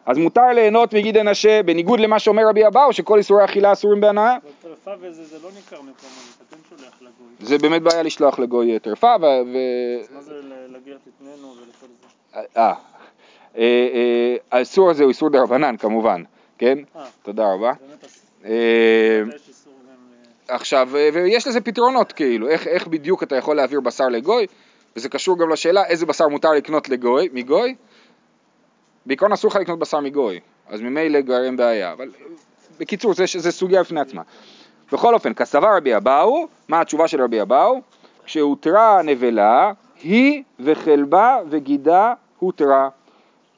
אז 0.06 0.18
מותר 0.18 0.48
ליהנות 0.54 0.94
מגיד 0.94 1.18
הנשה, 1.18 1.64
בניגוד 1.64 2.00
למה 2.00 2.20
שאומר 2.20 2.48
רבי 2.50 2.68
אבאו, 2.68 2.94
שכל 2.94 3.18
איסורי 3.18 3.46
אכילה 3.46 3.72
אסורים 3.72 4.02
בהנאה, 4.02 4.38
טרפה 4.62 4.92
וזה, 5.02 5.24
זה 5.24 5.38
לא 5.44 5.50
ניכר 5.56 5.76
מקומות, 5.76 5.96
אתה 6.38 6.56
כן 6.56 6.62
שולח 6.70 6.94
לגוי. 7.02 7.48
זה 7.48 7.58
באמת 7.58 7.82
בעיה 7.82 8.04
לשלוח 8.04 8.40
לגוי 8.40 8.74
אה, 8.74 8.80
טרפה, 8.80 9.16
ו... 9.22 9.58
אז 10.02 10.12
מה 10.16 10.22
זה 10.22 10.34
ל- 10.34 10.76
לגר 10.76 10.98
תתננו 10.98 11.54
ולכל 11.58 11.88
זה? 12.34 12.40
אה, 12.58 12.74
האיסור 14.52 14.90
הזה 14.90 15.04
הוא 15.04 15.10
איסור 15.10 15.30
דרבנן 15.30 15.78
כמובן, 15.78 16.24
כן? 16.58 16.78
אה, 16.96 17.06
תודה 17.24 17.54
רבה. 17.54 17.74
אה. 18.46 19.22
עכשיו, 20.48 20.90
אה, 20.96 21.10
ויש 21.14 21.48
לזה 21.48 21.62
פתרונות 21.62 22.12
כאילו, 22.12 22.50
איך, 22.50 22.68
איך 22.68 22.88
בדיוק 22.88 23.24
אתה 23.24 23.36
יכול 23.36 23.56
להעביר 23.56 23.82
בשר 23.82 24.08
לגוי, 24.08 24.48
וזה 24.96 25.10
קשור 25.10 25.40
גם 25.40 25.50
לשאלה 25.50 25.86
איזה 25.86 26.06
בשר 26.06 26.28
מותר 26.28 26.52
לקנות 26.52 26.90
לגוי, 26.90 27.30
מגוי. 27.34 27.76
בעיקרון 29.06 29.32
אסור 29.32 29.52
לך 29.52 29.56
לקנות 29.56 29.80
בשר 29.80 30.00
מגוי, 30.00 30.40
אז 30.70 30.82
ממילא 30.82 31.22
גרם 31.22 31.58
בעיה, 31.58 31.92
אבל 31.92 32.10
אה, 32.22 32.26
בקיצור 32.80 33.14
זה, 33.14 33.26
זה 33.38 33.52
סוגיה 33.52 33.84
בפני 33.84 34.00
עצמה. 34.00 34.22
בכל 34.92 35.14
אופן, 35.14 35.34
כסבר 35.34 35.78
רבי 35.78 35.96
אבאו, 35.98 36.48
מה 36.68 36.82
התשובה 36.82 37.08
של 37.08 37.22
רבי 37.22 37.42
אבאו? 37.42 37.82
כשהותרה 38.26 39.00
הנבלה, 39.00 39.72
היא 40.04 40.44
וחלבה 40.60 41.38
וגידה 41.50 42.14
הותרה. 42.40 42.90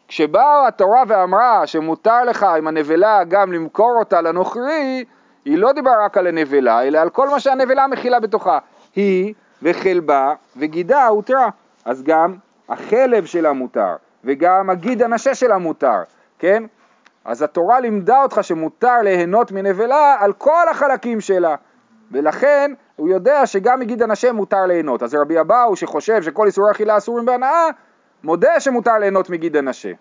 כשבאה 0.08 0.68
התורה 0.68 1.04
ואמרה 1.08 1.68
שמותר 1.68 2.24
לך 2.24 2.44
עם 2.44 2.68
הנבלה 2.68 3.24
גם 3.24 3.54
למכור 3.54 3.96
אותה 4.00 4.22
לנוכרי, 4.22 5.06
היא 5.46 5.58
לא 5.58 5.72
דיברה 5.72 6.06
רק 6.06 6.18
על 6.18 6.28
הנבלה, 6.28 6.84
אלא 6.84 6.98
על 6.98 7.10
כל 7.10 7.30
מה 7.30 7.40
שהנבלה 7.40 7.88
מכילה 7.88 8.20
בתוכה. 8.20 8.58
היא 8.96 9.34
וחלבה 9.62 10.34
וגידה 10.58 11.08
הותרה. 11.08 11.50
אז 11.86 12.04
גם 12.04 12.36
החלב 12.70 13.26
שלה 13.26 13.54
מותר, 13.54 13.96
וגם 14.24 14.70
הגיד 14.70 15.04
הנשה 15.04 15.36
שלה 15.36 15.58
מותר, 15.58 16.04
כן? 16.40 16.64
אז 17.26 17.42
התורה 17.42 17.80
לימדה 17.80 18.24
אותך 18.24 18.40
שמותר 18.42 19.02
ליהנות 19.04 19.52
מנבלה 19.52 20.16
על 20.20 20.34
כל 20.34 20.70
החלקים 20.72 21.22
שלה, 21.22 21.56
ולכן 22.12 22.72
הוא 22.96 23.10
יודע 23.10 23.46
שגם 23.46 23.80
מגיד 23.80 24.04
הנשה 24.04 24.32
מותר 24.32 24.66
ליהנות. 24.66 25.04
אז 25.04 25.16
רבי 25.16 25.40
אבאו 25.40 25.76
שחושב 25.76 26.22
שכל 26.22 26.46
איסורי 26.46 26.72
אכילה 26.72 26.98
אסורים 26.98 27.26
בהנאה, 27.26 27.70
מודה 28.28 28.60
שמותר 28.60 28.98
ליהנות 29.00 29.30
מגיד 29.30 29.58
הנשה, 29.58 29.92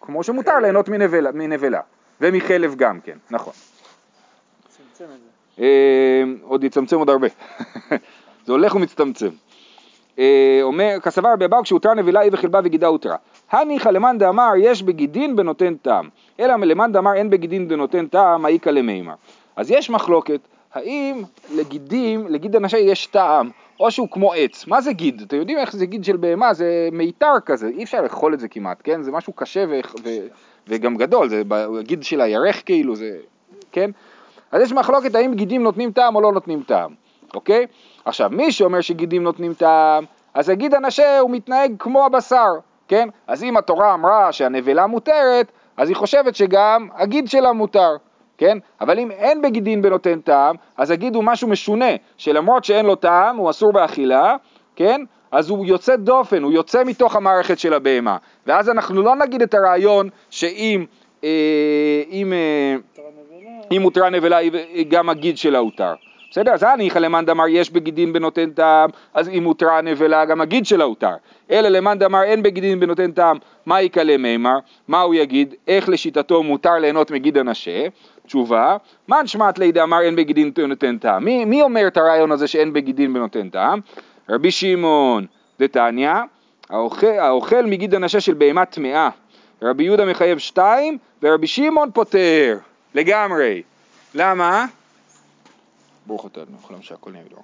כמו 0.00 0.22
שמותר 0.22 0.58
ליהנות 0.58 0.88
מנבלה, 0.88 1.30
מנבלה 1.32 1.80
ומחלב 2.20 2.74
גם 2.74 3.00
כן, 3.00 3.18
נכון. 3.30 3.52
צמצם 4.68 5.04
את 5.04 5.08
זה. 5.08 5.62
אה, 5.62 6.22
עוד 6.42 6.64
יצמצם 6.64 6.98
עוד 6.98 7.10
הרבה, 7.10 7.26
זה 8.46 8.52
הולך 8.52 8.74
ומצטמצם. 8.74 9.28
אה, 10.18 10.58
אומר, 10.62 10.96
כסבר 11.02 11.32
רבי 11.32 11.44
אבאו 11.44 11.62
כשהותרה 11.62 11.94
נבלה 11.94 12.20
היא 12.20 12.30
וחלבה 12.32 12.60
וגידה 12.64 12.86
הותרה. 12.86 13.16
הניחא 13.50 13.88
למאן 13.88 14.18
דאמר 14.18 14.52
יש 14.58 14.82
בגידין 14.82 15.36
בנותן 15.36 15.74
טעם, 15.74 16.08
אלא 16.40 16.54
למאן 16.54 16.92
דאמר 16.92 17.14
אין 17.14 17.30
בגידין 17.30 17.68
בנותן 17.68 18.06
טעם, 18.06 18.44
האיכא 18.44 18.70
למימר. 18.70 19.14
אז 19.56 19.70
יש 19.70 19.90
מחלוקת, 19.90 20.40
האם 20.74 21.22
לגידים, 21.54 22.26
לגיד 22.28 22.56
הנשה 22.56 22.78
יש 22.78 23.06
טעם, 23.06 23.50
או 23.82 23.90
שהוא 23.90 24.08
כמו 24.10 24.32
עץ. 24.32 24.66
מה 24.66 24.80
זה 24.80 24.92
גיד? 24.92 25.22
אתם 25.26 25.36
יודעים 25.36 25.58
איך 25.58 25.72
זה 25.72 25.86
גיד 25.86 26.04
של 26.04 26.16
בהמה? 26.16 26.54
זה 26.54 26.88
מיתר 26.92 27.40
כזה, 27.46 27.68
אי 27.68 27.84
אפשר 27.84 28.02
לאכול 28.02 28.34
את 28.34 28.40
זה 28.40 28.48
כמעט, 28.48 28.80
כן? 28.84 29.02
זה 29.02 29.12
משהו 29.12 29.32
קשה 29.32 29.64
ו- 29.68 29.80
ו- 30.04 30.26
וגם 30.68 30.96
גדול, 30.96 31.28
זה 31.28 31.42
גיד 31.82 32.02
של 32.02 32.20
הירך 32.20 32.62
כאילו, 32.66 32.96
זה, 32.96 33.18
כן? 33.72 33.90
אז 34.52 34.62
יש 34.62 34.72
מחלוקת 34.72 35.14
האם 35.14 35.34
גידים 35.34 35.62
נותנים 35.62 35.92
טעם 35.92 36.14
או 36.14 36.20
לא 36.20 36.32
נותנים 36.32 36.62
טעם, 36.62 36.94
אוקיי? 37.34 37.66
עכשיו, 38.04 38.30
מי 38.32 38.52
שאומר 38.52 38.80
שגידים 38.80 39.22
נותנים 39.22 39.54
טעם, 39.54 40.04
אז 40.34 40.48
הגיד 40.48 40.74
הנשה 40.74 41.18
הוא 41.18 41.30
מתנהג 41.30 41.72
כמו 41.78 42.06
הבשר, 42.06 42.52
כן? 42.88 43.08
אז 43.26 43.42
אם 43.42 43.56
התורה 43.56 43.94
אמרה 43.94 44.32
שהנבלה 44.32 44.86
מותרת, 44.86 45.52
אז 45.76 45.88
היא 45.88 45.96
חושבת 45.96 46.36
שגם 46.36 46.88
הגיד 46.94 47.28
שלה 47.28 47.52
מותר, 47.52 47.96
כן? 48.38 48.58
אבל 48.80 48.98
אם 48.98 49.10
אין 49.10 49.42
בגידין 49.42 49.82
בנותן 49.82 50.20
טעם, 50.20 50.56
אז 50.76 50.90
הגיד 50.90 51.14
הוא 51.14 51.24
משהו 51.24 51.48
משונה, 51.48 51.90
שלמרות 52.16 52.64
שאין 52.64 52.86
לו 52.86 52.94
טעם, 52.94 53.36
הוא 53.36 53.50
אסור 53.50 53.72
באכילה, 53.72 54.36
כן? 54.76 55.00
אז 55.30 55.50
הוא 55.50 55.66
יוצא 55.66 55.96
דופן, 55.96 56.42
הוא 56.42 56.52
יוצא 56.52 56.84
מתוך 56.84 57.16
המערכת 57.16 57.58
של 57.58 57.74
הבהמה. 57.74 58.16
ואז 58.46 58.70
אנחנו 58.70 59.02
לא 59.02 59.16
נגיד 59.16 59.42
את 59.42 59.54
הרעיון 59.54 60.08
שאם 60.30 60.84
אה, 61.24 62.02
אם, 62.10 62.32
אה, 62.32 62.76
אם 63.72 63.82
הותרה 63.82 64.10
נבלה, 64.10 64.38
גם 64.88 65.08
הגיד 65.08 65.38
שלה 65.38 65.58
הותר. 65.58 65.94
בסדר? 66.30 66.52
אז 66.52 66.62
הניחא 66.62 66.98
למאן 66.98 67.24
דאמר 67.24 67.48
יש 67.48 67.70
בגידין 67.70 68.12
בנותן 68.12 68.50
טעם, 68.50 68.90
אז 69.14 69.28
אם 69.28 69.44
הותרה 69.44 69.80
נבלה, 69.80 70.24
גם 70.24 70.40
הגיד 70.40 70.66
שלה 70.66 70.84
הותר. 70.84 71.14
אלא 71.50 71.68
למאן 71.68 71.98
דאמר 71.98 72.22
אין 72.22 72.42
בגידין 72.42 72.80
בנותן 72.80 73.12
טעם, 73.12 73.38
מה 73.66 73.82
יקלה 73.82 74.16
מימר? 74.16 74.58
מה 74.88 75.00
הוא 75.00 75.14
יגיד? 75.14 75.54
איך 75.68 75.88
לשיטתו 75.88 76.42
מותר 76.42 76.74
ליהנות 76.74 77.10
מגיד 77.10 77.38
הנשה? 77.38 77.86
תשובה, 78.26 78.76
מן 79.08 79.26
שמעת 79.26 79.58
לי 79.58 79.72
דאמר 79.72 80.00
אין 80.00 80.16
בגידין 80.16 80.54
בנותן 80.54 80.98
טעם. 80.98 81.24
מי, 81.24 81.44
מי 81.44 81.62
אומר 81.62 81.86
את 81.86 81.96
הרעיון 81.96 82.32
הזה 82.32 82.46
שאין 82.46 82.72
בגידין 82.72 83.12
בנותן 83.12 83.48
טעם? 83.48 83.80
רבי 84.28 84.50
שמעון 84.50 85.26
דתניא, 85.58 86.12
האוכל, 86.70 87.06
האוכל 87.06 87.66
מגיד 87.66 87.94
הנשה 87.94 88.20
של 88.20 88.34
בהמה 88.34 88.64
טמאה. 88.64 89.08
רבי 89.62 89.84
יהודה 89.84 90.04
מחייב 90.04 90.38
שתיים, 90.38 90.98
ורבי 91.22 91.46
שמעון 91.46 91.90
פוטר, 91.90 92.58
לגמרי. 92.94 93.62
למה? 94.14 94.66
ברוך 96.06 96.26
אתה 96.26 96.42
אדוני, 96.42 96.56
חולם 96.62 96.82
שהכל 96.82 97.10
נהיה 97.10 97.24
בדור. 97.24 97.42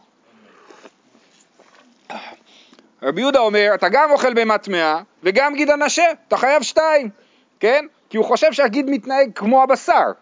רבי 3.02 3.20
יהודה 3.20 3.40
אומר, 3.40 3.70
אתה 3.74 3.88
גם 3.88 4.10
אוכל 4.10 4.34
בהמה 4.34 4.58
טמאה, 4.58 5.00
וגם 5.22 5.54
גיד 5.54 5.70
הנשה, 5.70 6.04
אתה 6.28 6.36
חייב 6.36 6.62
שתיים, 6.62 7.08
כן? 7.60 7.86
כי 8.10 8.16
הוא 8.16 8.26
חושב 8.26 8.52
שהגיד 8.52 8.90
מתנהג 8.90 9.30
כמו 9.34 9.62
הבשר, 9.62 10.12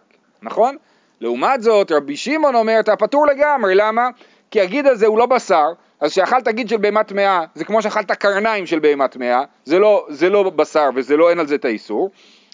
נכון? 0.41 0.77
לעומת 1.21 1.61
זאת, 1.61 1.91
רבי 1.91 2.17
שמעון 2.17 2.55
אומר, 2.55 2.79
אתה 2.79 2.95
פטור 2.95 3.27
לגמרי, 3.27 3.75
למה? 3.75 4.09
כי 4.51 4.61
הגיד 4.61 4.87
הזה 4.87 5.07
הוא 5.07 5.17
לא 5.17 5.25
בשר, 5.25 5.65
אז 5.99 6.11
כשאכלת 6.11 6.47
גיד 6.47 6.69
של 6.69 6.77
בהמה 6.77 7.03
טמאה, 7.03 7.43
זה 7.55 7.65
כמו 7.65 7.81
שאכלת 7.81 8.11
קרניים 8.11 8.65
של 8.65 8.79
בהמה 8.79 9.07
טמאה, 9.07 9.43
זה 9.65 9.79
לא, 9.79 10.05
זה 10.09 10.29
לא 10.29 10.49
בשר 10.49 10.89
וזה 10.95 11.17
לא, 11.17 11.29
אין 11.29 11.39
על 11.39 11.47
זה 11.47 11.55
את 11.55 11.65
האיסור, 11.65 12.09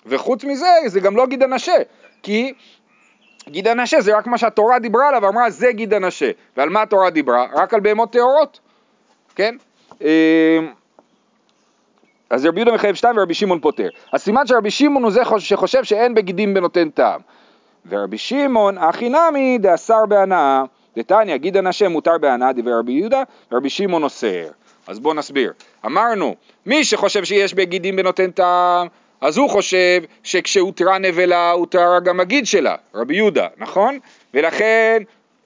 וחוץ 0.06 0.44
מזה, 0.44 0.68
זה 0.86 1.00
גם 1.00 1.18
לא 1.18 1.26
גיד 1.26 1.44
הנשה, 1.44 1.76
כי 2.24 2.54
גיד 3.48 3.68
הנשה 3.68 4.02
זה 4.02 4.18
רק 4.18 4.28
מה 4.28 4.38
שהתורה 4.38 4.80
דיברה 4.80 5.08
עליו, 5.08 5.28
אמרה 5.28 5.50
זה 5.50 5.72
גיד 5.72 5.94
הנשה, 5.94 6.32
ועל 6.58 6.70
מה 6.70 6.82
התורה 6.82 7.10
דיברה? 7.10 7.48
רק 7.54 7.74
על 7.74 7.80
בהמות 7.80 8.12
טהורות, 8.12 8.60
כן? 9.36 9.56
אה, 10.02 10.60
אז 12.30 12.46
רבי 12.46 12.60
יהודה 12.60 12.74
מחייב 12.74 12.96
שתיים 12.96 13.18
ורבי 13.18 13.34
שמעון 13.34 13.60
פוטר. 13.60 13.88
הסימן 14.14 14.48
שרבי 14.48 14.72
שמעון 14.72 15.04
הוא 15.04 15.12
זה 15.12 15.22
שחושב 15.40 15.84
שאין 15.84 16.14
בגידים 16.14 16.54
בנותן 16.54 16.90
טעם. 16.90 17.22
ורבי 17.90 18.18
שמעון, 18.18 18.78
הכי 18.78 19.10
נמי 19.10 19.58
דאסר 19.58 20.06
בהנאה, 20.10 20.64
דתניא, 20.98 21.38
גיד 21.38 21.58
הנשה 21.58 21.90
מותר 21.90 22.18
בהנאה, 22.18 22.54
דבר 22.54 22.72
רבי 22.80 22.92
יהודה, 22.92 23.24
ורבי 23.52 23.70
שמעון 23.70 24.04
אוסר. 24.04 24.48
אז 24.88 25.00
בואו 25.00 25.14
נסביר. 25.14 25.54
אמרנו, 25.86 26.36
מי 26.66 26.84
שחושב 26.84 27.24
שיש 27.24 27.54
בגידים 27.54 27.96
בנותן 27.96 28.32
טעם, 28.32 28.88
אז 29.22 29.38
הוא 29.38 29.50
חושב 29.50 30.02
שכשהותרה 30.24 30.98
נבלה 30.98 31.52
הותרה 31.52 32.00
גם 32.00 32.20
הגיד 32.20 32.46
שלה, 32.46 32.76
רבי 32.96 33.16
יהודה, 33.16 33.48
נכון? 33.58 34.00
ולכן 34.34 35.04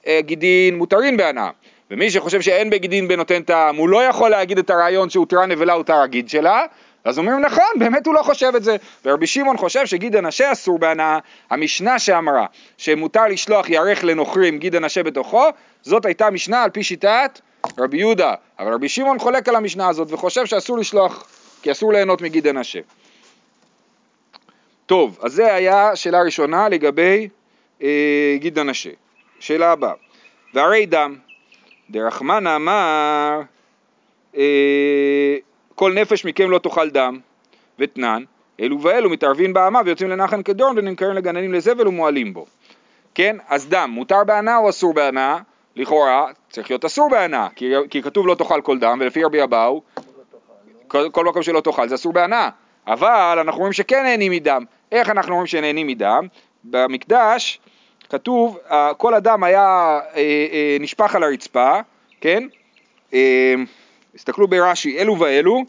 אה, 0.07 0.19
גידין 0.21 0.77
מותרין 0.77 1.17
בהנאה. 1.17 1.49
ומי 1.91 2.11
שחושב 2.11 2.41
שאין 2.41 2.69
בגידין 2.69 3.07
בנותן 3.07 3.41
טעם, 3.41 3.75
הוא 3.75 3.89
לא 3.89 4.03
יכול 4.03 4.29
להגיד 4.29 4.57
את 4.57 4.69
הרעיון 4.69 5.09
שהותרה 5.09 5.45
נבלה 5.45 5.73
הותר 5.73 5.95
הגיד 5.95 6.29
שלה, 6.29 6.65
אז 7.07 7.17
אומרים 7.19 7.39
נכון, 7.39 7.65
באמת 7.79 8.07
הוא 8.07 8.13
לא 8.13 8.21
חושב 8.21 8.51
את 8.55 8.63
זה. 8.63 8.75
ורבי 9.05 9.27
שמעון 9.27 9.57
חושב 9.57 9.85
שגיד 9.85 10.15
הנשה 10.15 10.51
אסור 10.51 10.79
בהנאה, 10.79 11.19
המשנה 11.49 11.99
שאמרה 11.99 12.45
שמותר 12.77 13.27
לשלוח 13.27 13.69
ירך 13.69 14.03
לנוכרים 14.03 14.57
גיד 14.57 14.75
הנשה 14.75 15.03
בתוכו, 15.03 15.45
זאת 15.81 16.05
הייתה 16.05 16.29
משנה 16.29 16.63
על 16.63 16.69
פי 16.69 16.83
שיטת 16.83 17.41
רבי 17.77 17.97
יהודה. 17.97 18.33
אבל 18.59 18.73
רבי 18.73 18.89
שמעון 18.89 19.19
חולק 19.19 19.49
על 19.49 19.55
המשנה 19.55 19.87
הזאת 19.87 20.11
וחושב 20.11 20.45
שאסור 20.45 20.77
לשלוח, 20.77 21.27
כי 21.61 21.71
אסור 21.71 21.93
ליהנות 21.93 22.21
מגיד 22.21 22.47
הנשה. 22.47 22.79
טוב, 24.85 25.19
אז 25.21 25.33
זה 25.33 25.53
היה 25.53 25.95
שאלה 25.95 26.21
ראשונה 26.21 26.69
לגבי 26.69 27.27
אה, 27.81 28.35
גיד 28.39 28.59
הנשה. 28.59 28.89
שאלה 29.39 29.71
הבאה, 29.71 29.93
והרי 30.53 30.85
דם, 30.85 31.15
דרחמנה 31.89 32.55
אמר 32.55 33.41
אה, 34.37 35.37
כל 35.77 35.93
נפש 35.93 36.25
מכם 36.25 36.49
לא 36.49 36.59
תאכל 36.59 36.89
דם 36.89 37.19
ותנן, 37.79 38.23
אלו 38.59 38.81
ואלו 38.81 39.09
מתערבים 39.09 39.53
באמה 39.53 39.81
ויוצאים 39.85 40.09
לנחן 40.09 40.43
כדורן 40.43 40.77
ונמכרים 40.77 41.13
לגננים 41.13 41.53
לזבל 41.53 41.87
ומועלים 41.87 42.33
בו. 42.33 42.45
כן, 43.15 43.37
אז 43.47 43.69
דם, 43.69 43.89
מותר 43.93 44.23
בהנאה 44.23 44.57
או 44.57 44.69
אסור 44.69 44.93
בהנאה? 44.93 45.37
לכאורה 45.75 46.27
צריך 46.49 46.71
להיות 46.71 46.85
אסור 46.85 47.09
בהנאה, 47.09 47.47
כי, 47.55 47.73
כי 47.89 48.01
כתוב 48.01 48.27
לא 48.27 48.35
תאכל 48.35 48.61
כל 48.61 48.79
דם, 48.79 48.97
ולפי 49.01 49.23
רבי 49.23 49.43
אבאו, 49.43 49.81
כל, 50.87 51.09
כל 51.11 51.25
מקום 51.25 51.43
שלא 51.43 51.61
תאכל 51.61 51.87
זה 51.89 51.95
אסור 51.95 52.13
בהנאה, 52.13 52.49
אבל 52.87 53.37
אנחנו 53.41 53.59
רואים 53.59 53.73
שכן 53.73 54.03
נהנים 54.03 54.31
מדם. 54.31 54.63
איך 54.91 55.09
אנחנו 55.09 55.33
רואים 55.33 55.47
שנהנים 55.47 55.87
מדם? 55.87 56.27
במקדש 56.63 57.59
כתוב, 58.09 58.59
כל 58.97 59.13
הדם 59.13 59.43
היה 59.43 59.99
אה, 60.15 60.21
אה, 60.51 60.77
נשפך 60.79 61.15
על 61.15 61.23
הרצפה, 61.23 61.79
כן? 62.21 62.43
הסתכלו 64.17 64.47
ברש"י, 64.47 64.99
אלו 64.99 65.19
ואלו, 65.19 65.63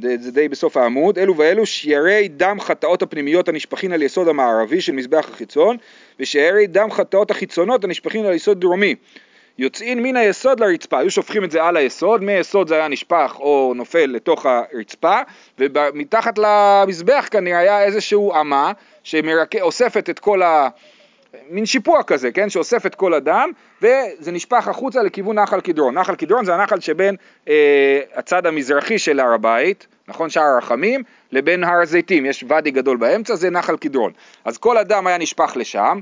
זה 0.00 0.32
די 0.32 0.48
בסוף 0.48 0.76
העמוד, 0.76 1.18
אלו 1.18 1.36
ואלו 1.36 1.66
שיירי 1.66 2.28
דם 2.28 2.60
חטאות 2.60 3.02
הפנימיות 3.02 3.48
הנשפכין 3.48 3.92
על 3.92 4.02
יסוד 4.02 4.28
המערבי 4.28 4.80
של 4.80 4.92
מזבח 4.92 5.28
החיצון, 5.32 5.76
ושיירי 6.20 6.66
דם 6.66 6.90
חטאות 6.90 7.30
החיצונות 7.30 7.84
הנשפכין 7.84 8.26
על 8.26 8.32
יסוד 8.32 8.60
דרומי. 8.60 8.94
יוצאין 9.58 10.02
מן 10.02 10.16
היסוד 10.16 10.60
לרצפה, 10.60 10.98
היו 10.98 11.10
שופכים 11.10 11.44
את 11.44 11.50
זה 11.50 11.64
על 11.64 11.76
היסוד, 11.76 12.22
מהיסוד 12.22 12.68
זה 12.68 12.74
היה 12.74 12.88
נשפך 12.88 13.36
או 13.40 13.72
נופל 13.76 14.06
לתוך 14.06 14.46
הרצפה, 14.46 15.20
ומתחת 15.58 16.38
למזבח 16.38 17.28
כנראה 17.30 17.58
היה 17.58 17.84
איזשהו 17.84 18.32
אמה 18.40 18.72
שאוספת 19.04 20.10
את 20.10 20.18
כל 20.18 20.42
ה... 20.42 20.68
מין 21.50 21.66
שיפוע 21.66 22.02
כזה, 22.02 22.32
כן, 22.32 22.50
שאוסף 22.50 22.86
את 22.86 22.94
כל 22.94 23.14
הדם, 23.14 23.50
וזה 23.82 24.32
נשפך 24.32 24.68
החוצה 24.68 25.02
לכיוון 25.02 25.38
נחל 25.38 25.60
קדרון. 25.60 25.98
נחל 25.98 26.14
קדרון 26.14 26.44
זה 26.44 26.54
הנחל 26.54 26.80
שבין 26.80 27.16
אה, 27.48 28.00
הצד 28.14 28.46
המזרחי 28.46 28.98
של 28.98 29.20
הר 29.20 29.32
הבית, 29.32 29.86
נכון, 30.08 30.30
שער 30.30 30.44
הרחמים, 30.44 31.02
לבין 31.32 31.64
הר 31.64 31.82
הזיתים, 31.82 32.26
יש 32.26 32.44
ואדי 32.48 32.70
גדול 32.70 32.96
באמצע, 32.96 33.34
זה 33.34 33.50
נחל 33.50 33.76
קדרון. 33.76 34.12
אז 34.44 34.58
כל 34.58 34.76
הדם 34.76 35.06
היה 35.06 35.18
נשפך 35.18 35.52
לשם, 35.56 35.98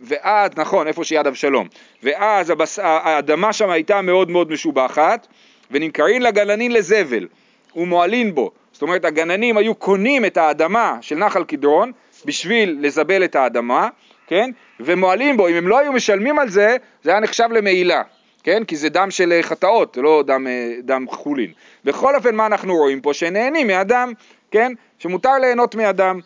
ואז, 0.00 0.50
נכון, 0.56 0.86
איפה 0.86 1.04
שיד 1.04 1.26
אבשלום, 1.26 1.68
ואז 2.02 2.50
הבס... 2.50 2.78
האדמה 2.82 3.52
שם 3.52 3.70
הייתה 3.70 4.02
מאוד 4.02 4.30
מאוד 4.30 4.52
משובחת, 4.52 5.26
ונמכרים 5.70 6.22
לגננין 6.22 6.72
לזבל, 6.72 7.28
ומועלין 7.76 8.34
בו. 8.34 8.50
זאת 8.72 8.82
אומרת, 8.82 9.04
הגננים 9.04 9.56
היו 9.56 9.74
קונים 9.74 10.24
את 10.24 10.36
האדמה 10.36 10.98
של 11.00 11.14
נחל 11.14 11.44
קדרון 11.44 11.92
בשביל 12.24 12.78
לזבל 12.80 13.24
את 13.24 13.36
האדמה, 13.36 13.88
כן? 14.26 14.50
ומועלים 14.80 15.36
בו, 15.36 15.48
אם 15.48 15.54
הם 15.54 15.68
לא 15.68 15.78
היו 15.78 15.92
משלמים 15.92 16.38
על 16.38 16.48
זה, 16.48 16.76
זה 17.02 17.10
היה 17.10 17.20
נחשב 17.20 17.48
למעילה, 17.52 18.02
כן? 18.42 18.64
כי 18.64 18.76
זה 18.76 18.88
דם 18.88 19.10
של 19.10 19.32
אה, 19.32 19.42
חטאות, 19.42 19.96
לא 19.96 20.22
דם, 20.26 20.46
אה, 20.46 20.74
דם 20.82 21.06
חולין. 21.10 21.52
בכל 21.84 22.16
אופן, 22.16 22.34
מה 22.34 22.46
אנחנו 22.46 22.76
רואים 22.76 23.00
פה? 23.00 23.14
שנהנים 23.14 23.66
מאדם, 23.66 24.12
כן? 24.50 24.72
שמותר 24.98 25.38
ליהנות 25.40 25.74
מאדם. 25.74 26.20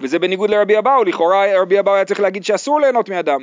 וזה 0.00 0.18
בניגוד 0.18 0.50
לרבי 0.50 0.78
אבאו, 0.78 1.04
לכאורה 1.04 1.60
רבי 1.62 1.78
אבאו 1.78 1.94
היה 1.94 2.04
צריך 2.04 2.20
להגיד 2.20 2.44
שאסור 2.44 2.80
ליהנות 2.80 3.08
מאדם. 3.08 3.40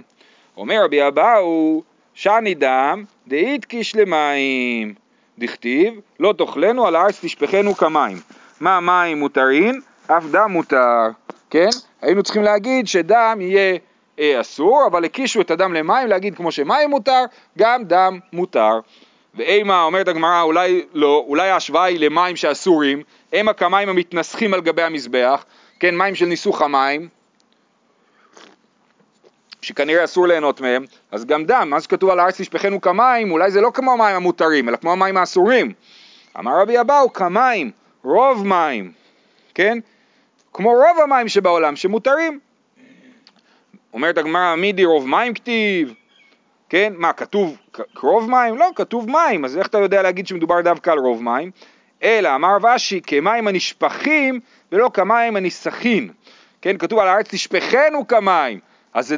אומר 0.57 0.83
רבי 0.83 1.07
אבאו, 1.07 1.83
שני 2.13 2.53
דם 2.53 3.03
דאית 3.27 3.65
קיש 3.65 3.95
למים, 3.95 4.93
דכתיב, 5.37 5.93
לא 6.19 6.33
תאכלנו 6.37 6.87
על 6.87 6.95
הארץ 6.95 7.19
תשפכנו 7.21 7.75
כמים. 7.75 8.17
מה 8.59 8.79
מים 8.79 9.19
מותרין? 9.19 9.81
אף 10.07 10.25
דם 10.31 10.51
מותר, 10.51 11.09
כן? 11.49 11.69
היינו 12.01 12.23
צריכים 12.23 12.43
להגיד 12.43 12.87
שדם 12.87 13.37
יהיה 13.41 13.77
אה, 14.19 14.41
אסור, 14.41 14.87
אבל 14.87 15.05
הקישו 15.05 15.41
את 15.41 15.51
הדם 15.51 15.73
למים, 15.73 16.07
להגיד 16.07 16.35
כמו 16.35 16.51
שמים 16.51 16.89
מותר, 16.89 17.23
גם 17.57 17.83
דם 17.83 18.19
מותר. 18.33 18.79
ואימה, 19.35 19.83
אומרת 19.83 20.07
הגמרא, 20.07 20.41
אולי 20.41 20.85
לא, 20.93 21.25
אולי 21.27 21.49
ההשוואה 21.49 21.83
היא 21.83 21.99
למים 21.99 22.35
שאסורים, 22.35 23.03
אימה 23.33 23.53
כמים 23.53 23.89
המתנסחים 23.89 24.53
על 24.53 24.61
גבי 24.61 24.81
המזבח, 24.81 25.45
כן, 25.79 25.97
מים 25.97 26.15
של 26.15 26.25
ניסוך 26.25 26.61
המים, 26.61 27.07
שכנראה 29.61 30.03
אסור 30.03 30.27
ליהנות 30.27 30.61
מהם, 30.61 30.85
אז 31.11 31.25
גם 31.25 31.45
דם, 31.45 31.67
מה 31.69 31.81
שכתוב 31.81 32.09
על 32.09 32.19
הארץ 32.19 32.41
תשפכנו 32.41 32.81
כמים, 32.81 33.31
אולי 33.31 33.51
זה 33.51 33.61
לא 33.61 33.71
כמו 33.73 33.93
המים 33.93 34.15
המותרים, 34.15 34.69
אלא 34.69 34.77
כמו 34.77 34.91
המים 34.91 35.17
האסורים. 35.17 35.73
אמר 36.39 36.61
רבי 36.61 36.81
אבאו, 36.81 37.13
כמים, 37.13 37.71
רוב 38.03 38.47
מים, 38.47 38.91
כן? 39.55 39.77
כמו 40.53 40.69
רוב 40.69 41.03
המים 41.03 41.27
שבעולם 41.27 41.75
שמותרים. 41.75 42.39
אומרת 43.93 44.17
הגמרא, 44.17 44.55
מידי 44.55 44.85
רוב 44.85 45.07
מים 45.07 45.33
כתיב? 45.33 45.93
כן, 46.69 46.93
מה, 46.97 47.13
כתוב 47.13 47.57
רוב 48.01 48.29
מים? 48.29 48.57
לא, 48.57 48.67
כתוב 48.75 49.09
מים, 49.09 49.45
אז 49.45 49.57
איך 49.57 49.67
אתה 49.67 49.77
יודע 49.77 50.01
להגיד 50.01 50.27
שמדובר 50.27 50.61
דווקא 50.61 50.89
על 50.89 50.97
רוב 50.99 51.23
מים? 51.23 51.51
אלא 52.03 52.35
אמר 52.35 52.57
ושי, 52.75 53.01
כמים 53.03 53.47
הנשפכים 53.47 54.39
ולא 54.71 54.91
כמים 54.93 55.35
הניסחין. 55.35 56.09
כן, 56.61 56.77
כתוב 56.77 56.99
על 56.99 57.07
הארץ 57.07 57.25
תשפכנו 57.29 58.07
כמים. 58.07 58.59
אז, 58.93 59.15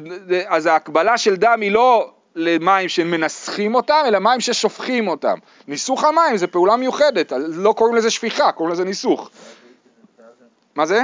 אז 0.47 0.65
ההקבלה 0.65 1.17
של 1.17 1.35
דם 1.35 1.59
היא 1.61 1.71
לא 1.71 2.11
למים 2.35 2.89
שמנסחים 2.89 3.75
אותם, 3.75 4.03
אלא 4.07 4.19
מים 4.19 4.39
ששופכים 4.39 5.07
אותם. 5.07 5.37
ניסוך 5.67 6.03
המים 6.03 6.37
זה 6.37 6.47
פעולה 6.47 6.75
מיוחדת, 6.75 7.31
לא 7.47 7.73
קוראים 7.77 7.95
לזה 7.95 8.09
שפיכה, 8.09 8.51
קוראים 8.51 8.73
לזה 8.73 8.85
ניסוך. 8.85 9.29
מה 10.75 10.85
זה? 10.85 11.03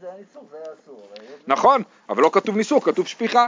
זה 0.00 0.06
זה 0.50 0.56
היה 0.56 0.66
אסור. 0.82 1.08
נכון, 1.46 1.82
אבל 2.08 2.22
לא 2.22 2.30
כתוב 2.32 2.56
ניסוך, 2.56 2.84
כתוב 2.84 3.06
שפיכה. 3.06 3.46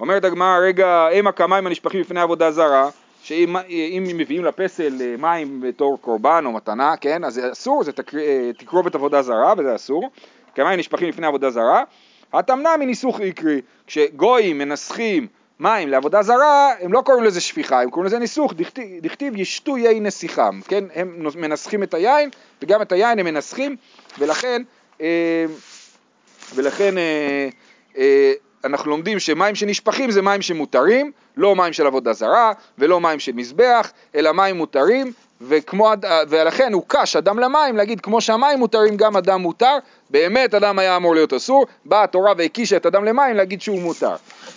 אומרת 0.00 0.24
הגמרא, 0.24 0.58
רגע, 0.58 1.08
הם 1.12 1.26
הכמים 1.26 1.66
הנשפכים 1.66 2.00
לפני 2.00 2.20
עבודה 2.20 2.50
זרה, 2.50 2.90
שאם 3.22 4.04
מביאים 4.14 4.44
לפסל 4.44 4.92
אה, 5.00 5.14
מים 5.18 5.60
בתור 5.60 5.98
קורבן 6.00 6.42
או 6.46 6.52
מתנה, 6.52 6.96
כן, 6.96 7.24
אז 7.24 7.34
זה 7.34 7.52
אסור, 7.52 7.84
זה 7.84 7.92
אה, 8.18 8.50
תקרובת 8.58 8.94
עבודה 8.94 9.22
זרה 9.22 9.54
וזה 9.58 9.74
אסור. 9.74 10.10
כמים 10.54 10.78
נשפכים 10.78 11.08
לפני 11.08 11.26
עבודה 11.26 11.50
זרה. 11.50 11.84
התמנה 12.32 12.76
מניסוך 12.76 13.20
עיקרי, 13.20 13.60
כשגויים 13.86 14.58
מנסחים 14.58 15.26
מים 15.60 15.88
לעבודה 15.88 16.22
זרה, 16.22 16.72
הם 16.80 16.92
לא 16.92 17.00
קוראים 17.00 17.24
לזה 17.24 17.40
שפיכה, 17.40 17.82
הם 17.82 17.90
קוראים 17.90 18.06
לזה 18.06 18.18
ניסוך, 18.18 18.54
דכתיב, 18.54 18.86
דכתיב 19.02 19.36
ישתו 19.36 19.78
יין 19.78 20.06
נסיכם, 20.06 20.60
כן, 20.60 20.84
הם 20.94 21.26
מנסחים 21.36 21.82
את 21.82 21.94
היין 21.94 22.30
וגם 22.62 22.82
את 22.82 22.92
היין 22.92 23.18
הם 23.18 23.26
מנסחים 23.26 23.76
ולכן 24.18 24.62
אה, 25.00 25.44
ולכן 26.54 26.98
אה, 26.98 27.48
אה, 27.98 28.32
אנחנו 28.64 28.90
לומדים 28.90 29.18
שמים 29.18 29.54
שנשפכים 29.54 30.10
זה 30.10 30.22
מים 30.22 30.42
שמותרים, 30.42 31.12
לא 31.36 31.56
מים 31.56 31.72
של 31.72 31.86
עבודה 31.86 32.12
זרה 32.12 32.52
ולא 32.78 33.00
מים 33.00 33.18
של 33.18 33.32
מזבח, 33.32 33.92
אלא 34.14 34.32
מים 34.32 34.56
מותרים, 34.56 35.12
וכמו, 35.40 35.90
ולכן 36.28 36.72
הוא 36.72 36.82
קש 36.86 37.16
אדם 37.16 37.38
למים 37.38 37.76
להגיד 37.76 38.00
כמו 38.00 38.20
שהמים 38.20 38.58
מותרים 38.58 38.96
גם 38.96 39.16
אדם 39.16 39.40
מותר, 39.40 39.78
באמת 40.10 40.54
אדם 40.54 40.78
היה 40.78 40.96
אמור 40.96 41.14
להיות 41.14 41.32
אסור, 41.32 41.66
באה 41.84 42.02
התורה 42.02 42.32
והקישה 42.38 42.76
את 42.76 42.86
אדם 42.86 43.04
למים 43.04 43.36
להגיד 43.36 43.62
שהוא 43.62 43.80
מותר. 43.80 44.14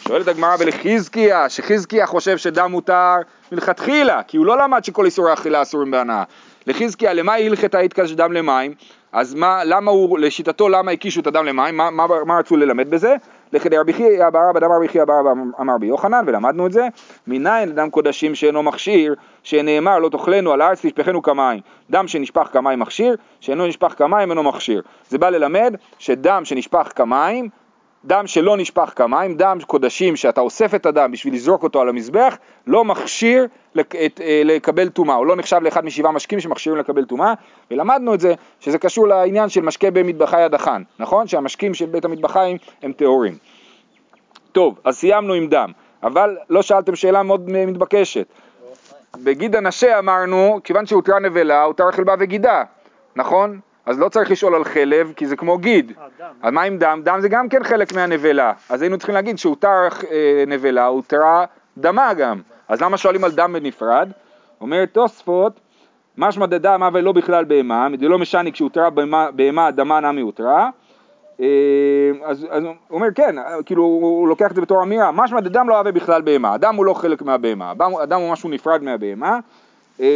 שואלת 0.07 0.27
הגמרא 0.27 0.55
ולחזקיה, 0.59 1.49
שחזקיה 1.49 2.05
חושב 2.05 2.37
שדם 2.37 2.71
מותר 2.71 3.15
מלכתחילה, 3.51 4.21
כי 4.27 4.37
הוא 4.37 4.45
לא 4.45 4.57
למד 4.57 4.83
שכל 4.83 5.05
איסורי 5.05 5.33
אכילה 5.33 5.61
אסורים 5.61 5.91
בהנאה. 5.91 6.23
לחזקיה, 6.67 7.13
למה 7.13 7.33
הלכת 7.33 7.75
ההתקש 7.75 8.11
דם 8.11 8.31
למים? 8.31 8.73
אז 9.11 9.33
מה, 9.33 9.63
למה 9.65 9.91
הוא, 9.91 10.19
לשיטתו, 10.19 10.69
למה 10.69 10.91
הקישו 10.91 11.21
את 11.21 11.27
הדם 11.27 11.45
למים? 11.45 11.77
מה, 11.77 11.89
מה, 11.89 12.05
מה 12.25 12.37
רצו 12.39 12.57
ללמד 12.57 12.89
בזה? 12.89 13.15
לכדי 13.53 13.77
רבי 13.77 13.93
חייא 13.93 14.27
אבא 14.27 14.59
דמר 14.59 14.75
רבי 14.75 14.87
חייא 14.87 15.03
אבא 15.03 15.13
אמר 15.59 15.73
רבי 15.73 15.87
יוחנן, 15.87 16.23
ולמדנו 16.27 16.67
את 16.67 16.71
זה, 16.71 16.87
מניין 17.27 17.69
לדם 17.69 17.89
קודשים 17.89 18.35
שאינו 18.35 18.63
מכשיר, 18.63 19.15
שנאמר 19.43 19.99
לא 19.99 20.09
תאכלנו 20.09 20.51
על 20.51 20.61
הארץ 20.61 20.85
תשפכנו 20.85 21.21
כמים. 21.21 21.59
דם 21.89 22.07
שנשפך 22.07 22.47
כמים 22.53 22.79
מכשיר, 22.79 23.15
שאינו 23.39 23.67
נשפך 23.67 23.93
כמים 23.97 24.29
אינו 24.29 24.43
מכשיר. 24.43 24.81
זה 25.09 25.17
בא 25.17 25.29
ללמד 25.29 25.75
שדם 25.99 26.41
שנשפך 26.45 26.91
כמים 26.95 27.49
דם 28.05 28.27
שלא 28.27 28.57
נשפך 28.57 28.93
כמים, 28.95 29.35
דם 29.37 29.57
קודשים 29.67 30.15
שאתה 30.15 30.41
אוסף 30.41 30.75
את 30.75 30.85
הדם 30.85 31.11
בשביל 31.11 31.33
לזרוק 31.33 31.63
אותו 31.63 31.81
על 31.81 31.89
המזבח, 31.89 32.37
לא 32.67 32.85
מכשיר 32.85 33.45
לק- 33.75 33.95
את- 33.95 34.21
אה, 34.23 34.41
לקבל 34.45 34.89
טומאה, 34.89 35.15
הוא 35.15 35.25
לא 35.25 35.35
נחשב 35.35 35.59
לאחד 35.61 35.85
משבעה 35.85 36.11
משקים 36.11 36.39
שמכשירים 36.39 36.79
לקבל 36.79 37.05
טומאה, 37.05 37.33
ולמדנו 37.71 38.13
את 38.13 38.19
זה 38.19 38.33
שזה 38.59 38.77
קשור 38.77 39.07
לעניין 39.07 39.49
של 39.49 39.61
משקה 39.61 39.91
במטבחי 39.91 40.41
הדחן, 40.41 40.83
נכון? 40.99 41.27
שהמשקים 41.27 41.73
של 41.73 41.85
בית 41.85 42.05
המטבחיים 42.05 42.57
הם 42.83 42.91
טהורים. 42.91 43.37
טוב, 44.51 44.79
אז 44.83 44.97
סיימנו 44.97 45.33
עם 45.33 45.47
דם, 45.47 45.71
אבל 46.03 46.37
לא 46.49 46.61
שאלתם 46.61 46.95
שאלה 46.95 47.23
מאוד 47.23 47.49
מתבקשת. 47.49 48.27
בגיד 49.23 49.55
הנשה 49.55 49.99
אמרנו, 49.99 50.59
כיוון 50.63 50.85
שהותרה 50.85 51.19
נבלה, 51.19 51.63
הותר 51.63 51.91
חלבה 51.91 52.13
וגידה, 52.19 52.63
נכון? 53.15 53.59
אז 53.85 53.99
לא 53.99 54.09
צריך 54.09 54.31
לשאול 54.31 54.55
על 54.55 54.63
חלב, 54.63 55.13
כי 55.15 55.27
זה 55.27 55.35
כמו 55.35 55.57
גיד. 55.57 55.91
אה, 56.01 56.07
דם. 56.19 56.33
אז 56.41 56.53
מה 56.53 56.61
עם 56.61 56.77
דם? 56.77 57.01
דם 57.03 57.17
זה 57.21 57.29
גם 57.29 57.49
כן 57.49 57.63
חלק 57.63 57.93
מהנבלה. 57.93 58.53
אז 58.69 58.81
היינו 58.81 58.97
צריכים 58.97 59.15
להגיד 59.15 59.37
שהותר 59.37 59.87
אה, 60.11 60.43
נבלה, 60.47 60.85
הותרה 60.85 61.45
דמה 61.77 62.13
גם. 62.13 62.41
אז 62.67 62.81
למה 62.81 62.97
שואלים 62.97 63.23
על 63.23 63.31
דם 63.31 63.53
בנפרד? 63.53 64.09
אומר 64.61 64.85
תוספות, 64.85 65.59
משמע 66.17 66.45
דדם 66.45 66.83
אבל 66.83 67.01
לא 67.01 67.11
בכלל 67.11 67.45
בהמה, 67.45 67.87
דלא 67.97 68.19
משני 68.19 68.51
כשהותרה 68.51 68.89
בהמה- 69.35 69.71
דמה 69.71 69.99
נמי 69.99 70.21
הותרה. 70.21 70.69
אה, 71.41 71.45
אז, 72.23 72.47
אז 72.49 72.63
הוא 72.63 72.73
אומר 72.91 73.07
כן, 73.15 73.35
כאילו 73.65 73.83
הוא 73.83 74.27
לוקח 74.27 74.51
את 74.51 74.55
זה 74.55 74.61
בתור 74.61 74.83
אמירה, 74.83 75.11
משמע 75.11 75.39
דדם 75.39 75.69
לא 75.69 75.77
הווה 75.77 75.91
בכלל 75.91 76.21
בהמה, 76.21 76.53
הדם 76.53 76.75
הוא 76.75 76.85
לא 76.85 76.93
חלק 76.93 77.21
מהבהמה, 77.21 77.71
הדם, 78.01 78.19
הוא 78.19 78.31
משהו 78.31 78.49
נפרד 78.49 78.83
מהבהמה. 78.83 79.39
אה, 80.01 80.07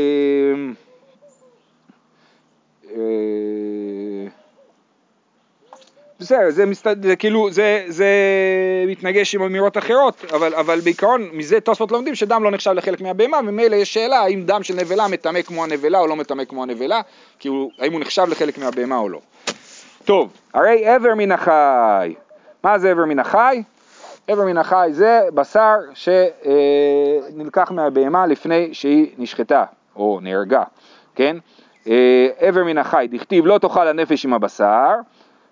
בסדר, 6.20 6.50
זה, 6.50 6.66
מסת... 6.66 6.98
זה 7.04 7.16
כאילו, 7.16 7.52
זה, 7.52 7.84
זה 7.88 8.08
מתנגש 8.88 9.36
עם 9.36 9.42
אמירות 9.42 9.78
אחרות, 9.78 10.26
אבל, 10.34 10.56
אבל 10.56 10.80
בעיקרון 10.80 11.30
מזה 11.34 11.60
תוספות 11.60 11.92
לומדים 11.92 12.16
שדם 12.16 12.44
לא 12.44 12.52
נחשב 12.52 12.72
לחלק 12.72 13.02
מהבהמה, 13.02 13.38
וממילא 13.38 13.76
יש 13.76 13.94
שאלה 13.94 14.20
האם 14.20 14.44
דם 14.46 14.64
של 14.64 14.76
נבלה 14.76 15.08
מטמא 15.08 15.42
כמו 15.42 15.64
הנבלה 15.64 16.00
או 16.00 16.08
לא 16.08 16.16
מטמא 16.16 16.46
כמו 16.46 16.64
הנבלה, 16.64 17.02
כאילו 17.40 17.70
האם 17.80 17.94
הוא 17.94 18.02
נחשב 18.02 18.26
לחלק 18.30 18.58
מהבהמה 18.58 18.98
או 18.98 19.10
לא. 19.10 19.20
טוב, 20.06 20.30
הרי 20.54 20.94
איבר 20.94 21.16
מן 21.16 21.32
החי, 21.32 22.16
מה 22.64 22.80
זה 22.80 22.90
איבר 22.90 23.06
מן 23.06 23.20
החי? 23.20 23.64
איבר 24.30 24.46
מן 24.46 24.58
החי 24.58 24.90
זה 24.92 25.22
בשר 25.34 25.76
שנלקח 27.34 27.72
מהבהמה 27.72 28.26
לפני 28.26 28.70
שהיא 28.74 29.08
נשחטה 29.18 29.64
או 29.96 30.20
נהרגה, 30.22 30.64
כן? 31.16 31.38
אה, 31.88 32.28
איבר 32.42 32.64
מן 32.64 32.78
החי, 32.78 33.08
דכתיב 33.12 33.46
לא 33.46 33.58
תאכל 33.58 33.88
הנפש 33.88 34.26
עם 34.26 34.34
הבשר, 34.34 34.92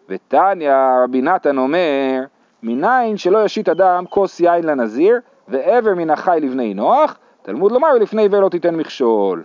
ותניא 0.09 0.71
רבי 1.03 1.21
נתן 1.21 1.57
אומר, 1.57 2.21
מניין 2.63 3.17
שלא 3.17 3.45
ישית 3.45 3.69
אדם 3.69 4.05
כוס 4.09 4.39
יין 4.39 4.63
לנזיר, 4.63 5.19
ואיבר 5.47 5.95
מן 5.95 6.09
החי 6.09 6.39
לבני 6.41 6.73
נוח, 6.73 7.17
תלמוד 7.41 7.71
לומר 7.71 7.87
ולפני 7.95 8.21
עיוור 8.21 8.41
לא 8.41 8.49
תיתן 8.49 8.75
מכשול. 8.75 9.43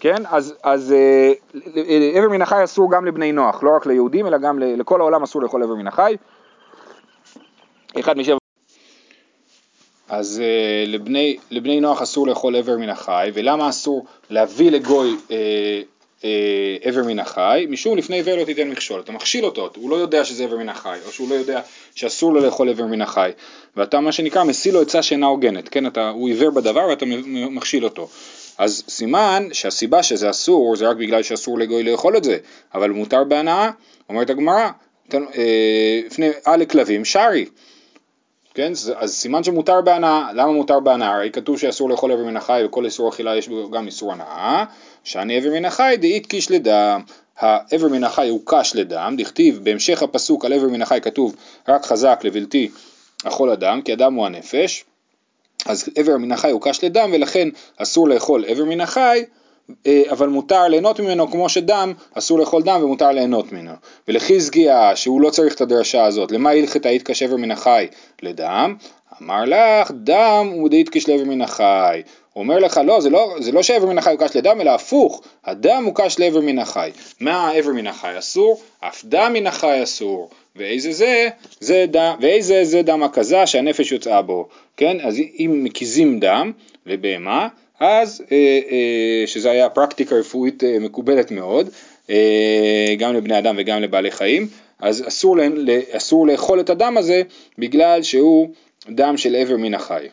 כן, 0.00 0.22
אז, 0.30 0.54
אז 0.62 0.92
אה, 0.92 1.32
אה, 1.76 2.10
איבר 2.14 2.28
מן 2.28 2.42
החי 2.42 2.64
אסור 2.64 2.92
גם 2.92 3.06
לבני 3.06 3.32
נוח, 3.32 3.62
לא 3.62 3.76
רק 3.76 3.86
ליהודים, 3.86 4.26
אלא 4.26 4.38
גם 4.38 4.58
לכל 4.58 5.00
העולם 5.00 5.22
אסור 5.22 5.42
לאכול 5.42 5.62
איבר 5.62 5.74
מן 5.74 5.86
החי. 5.86 6.16
אחד 7.98 8.18
משבע... 8.18 8.39
אז 10.10 10.42
אה, 10.44 10.84
לבני, 10.86 11.36
לבני 11.50 11.80
נוח 11.80 12.02
אסור 12.02 12.26
לאכול 12.26 12.56
איבר 12.56 12.76
מן 12.76 12.88
החי, 12.88 13.30
ולמה 13.34 13.68
אסור 13.68 14.04
להביא 14.30 14.70
לגוי 14.70 15.16
אה, 15.30 15.36
אה, 16.24 16.76
איבר 16.84 17.04
מן 17.04 17.18
החי? 17.18 17.66
משום 17.68 17.98
לפני 17.98 18.16
עיוור 18.16 18.36
לא 18.36 18.44
תיתן 18.44 18.68
מכשול, 18.68 19.00
אתה 19.00 19.12
מכשיל 19.12 19.44
אותו, 19.44 19.70
הוא 19.76 19.90
לא 19.90 19.96
יודע 19.96 20.24
שזה 20.24 20.42
איבר 20.42 20.56
מן 20.56 20.68
החי, 20.68 20.98
או 21.06 21.12
שהוא 21.12 21.30
לא 21.30 21.34
יודע 21.34 21.60
שאסור 21.94 22.32
לו 22.32 22.40
לאכול 22.40 22.68
איבר 22.68 22.86
מן 22.86 23.02
החי, 23.02 23.30
ואתה 23.76 24.00
מה 24.00 24.12
שנקרא 24.12 24.44
משיא 24.44 24.72
לו 24.72 24.80
עצה 24.80 25.02
שאינה 25.02 25.26
הוגנת, 25.26 25.68
כן, 25.68 25.86
אתה, 25.86 26.08
הוא 26.08 26.28
עיוור 26.28 26.50
בדבר 26.50 26.86
ואתה 26.90 27.06
מכשיל 27.50 27.84
אותו. 27.84 28.08
אז 28.58 28.84
סימן 28.88 29.48
שהסיבה 29.52 30.02
שזה 30.02 30.30
אסור 30.30 30.76
זה 30.76 30.88
רק 30.88 30.96
בגלל 30.96 31.22
שאסור 31.22 31.58
לגוי 31.58 31.82
לאכול 31.82 32.16
את 32.16 32.24
זה, 32.24 32.38
אבל 32.74 32.90
מותר 32.90 33.24
בהנאה, 33.24 33.70
אומרת 34.08 34.30
הגמרא, 34.30 34.68
אה, 35.14 36.00
לפני 36.06 36.30
אה 36.46 36.56
לכלבים 36.56 37.04
שרי, 37.04 37.46
כן? 38.54 38.72
אז, 38.96 39.14
סימן 39.14 39.44
שמותר 39.44 39.80
בהנאה, 39.80 40.32
למה 40.32 40.52
מותר 40.52 40.80
בהנאה? 40.80 41.14
הרי 41.14 41.30
כתוב 41.30 41.58
שאסור 41.58 41.90
לאכול 41.90 42.10
איבר 42.12 42.24
מן 42.24 42.36
החי 42.36 42.62
וכל 42.66 42.84
איסור 42.84 43.08
אכילה 43.08 43.36
יש 43.36 43.48
בו 43.48 43.70
גם 43.70 43.86
איסור 43.86 44.12
הנאה, 44.12 44.64
שאני 45.04 45.36
איבר 45.36 45.50
מן 45.50 45.64
החי 45.64 45.96
דאית 46.00 46.26
קיש 46.26 46.50
לדם, 46.50 47.00
האיבר 47.38 47.88
מן 47.88 48.04
החי 48.04 48.28
הוא 48.28 48.40
קש 48.44 48.76
לדם, 48.76 49.14
דכתיב 49.18 49.60
בהמשך 49.62 50.02
הפסוק 50.02 50.44
על 50.44 50.52
איבר 50.52 50.68
מן 50.68 50.82
החי 50.82 50.98
כתוב 51.02 51.36
רק 51.68 51.86
חזק 51.86 52.20
לבלתי 52.24 52.70
אכול 53.24 53.50
אדם, 53.50 53.82
כי 53.82 53.92
אדם 53.92 54.14
הוא 54.14 54.26
הנפש, 54.26 54.84
אז 55.66 55.88
איבר 55.96 56.16
מן 56.16 56.32
החי 56.32 56.50
הוא 56.50 56.60
קש 56.62 56.84
לדם 56.84 57.10
ולכן 57.12 57.48
אסור 57.76 58.08
לאכול 58.08 58.44
איבר 58.44 58.64
מן 58.64 58.80
החי 58.80 59.24
אבל 60.10 60.28
מותר 60.28 60.68
ליהנות 60.68 61.00
ממנו 61.00 61.30
כמו 61.30 61.48
שדם 61.48 61.92
אסור 62.14 62.38
לאכול 62.38 62.62
דם 62.62 62.80
ומותר 62.84 63.10
ליהנות 63.10 63.52
ממנו. 63.52 63.72
ולחזקיה 64.08 64.96
שהוא 64.96 65.20
לא 65.20 65.30
צריך 65.30 65.54
את 65.54 65.60
הדרשה 65.60 66.04
הזאת. 66.04 66.32
למה 66.32 66.50
הלכת 66.50 66.86
היית 66.86 67.10
כשבר 67.10 67.36
מן 67.36 67.50
החי? 67.50 67.86
לדם. 68.22 68.74
אמר 69.22 69.44
לך 69.44 69.90
דם 69.94 70.50
הוא 70.52 70.68
דאית 70.68 70.88
כשלבר 70.88 71.24
מן 71.24 71.42
החי. 71.42 72.02
הוא 72.32 72.42
אומר 72.42 72.58
לך 72.58 72.80
לא 72.84 73.00
זה 73.00 73.10
לא, 73.10 73.34
זה 73.40 73.52
לא 73.52 73.62
שאיבר 73.62 73.86
מן 73.86 73.98
החי 73.98 74.10
הוא 74.10 74.18
קש 74.18 74.36
לדם 74.36 74.60
אלא 74.60 74.70
הפוך. 74.70 75.22
הדם 75.44 75.82
הוא 75.84 75.94
קש 75.94 76.18
לאיבר 76.18 76.40
מן 76.40 76.58
החי. 76.58 76.90
מה 77.20 77.48
האיבר 77.48 77.72
מן 77.72 77.86
החי 77.86 78.18
אסור? 78.18 78.60
אף 78.80 79.04
דם 79.04 79.30
מן 79.32 79.46
החי 79.46 79.82
אסור. 79.82 80.30
ואיזה 80.56 80.92
זה? 80.92 81.28
זה 81.60 81.84
דם, 81.88 82.16
ואיזה 82.20 82.64
זה 82.64 82.82
דם 82.82 83.02
הכזה 83.02 83.46
שהנפש 83.46 83.92
יוצאה 83.92 84.22
בו. 84.22 84.48
כן? 84.76 84.96
אז 85.02 85.18
אם 85.38 85.60
מקיזים 85.64 86.20
דם 86.20 86.52
לבהמה 86.86 87.48
אז 87.80 88.24
אה, 88.32 88.60
אה, 88.70 89.26
שזה 89.26 89.50
היה 89.50 89.68
פרקטיקה 89.68 90.16
רפואית 90.16 90.64
אה, 90.64 90.78
מקובלת 90.78 91.30
מאוד, 91.30 91.68
גם 92.98 93.14
לבני 93.14 93.38
אדם 93.38 93.54
וגם 93.58 93.82
לבעלי 93.82 94.10
חיים, 94.10 94.48
אז 94.78 95.08
אסור, 95.08 95.36
להם, 95.36 95.52
ל- 95.56 95.80
אסור 95.90 96.26
לאכול 96.26 96.60
את 96.60 96.70
הדם 96.70 96.96
הזה 96.98 97.22
בגלל 97.58 98.02
שהוא 98.02 98.48
דם 98.88 99.16
של 99.16 99.36
עבר 99.36 99.56
מן 99.56 99.74
החי. 99.74 100.08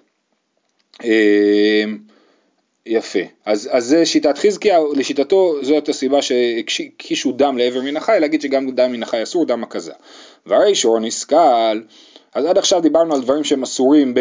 יפה, 2.85 3.19
אז, 3.45 3.69
אז 3.71 3.85
זה 3.85 4.05
שיטת 4.05 4.37
חזקיה, 4.37 4.79
לשיטתו 4.95 5.55
זאת 5.61 5.89
הסיבה 5.89 6.21
שהקישו 6.21 7.31
דם 7.31 7.57
לעבר 7.57 7.81
מן 7.81 7.97
החי, 7.97 8.17
להגיד 8.21 8.41
שגם 8.41 8.69
דם 8.69 8.91
מן 8.91 9.03
החי 9.03 9.23
אסור, 9.23 9.45
דם 9.45 9.63
הכזה. 9.63 9.93
והרי 10.45 10.75
שור 10.75 10.99
נסכל, 10.99 11.81
אז 12.33 12.45
עד 12.45 12.57
עכשיו 12.57 12.81
דיברנו 12.81 13.15
על 13.15 13.21
דברים 13.21 13.43
שהם 13.43 13.63
אסורים 13.63 14.13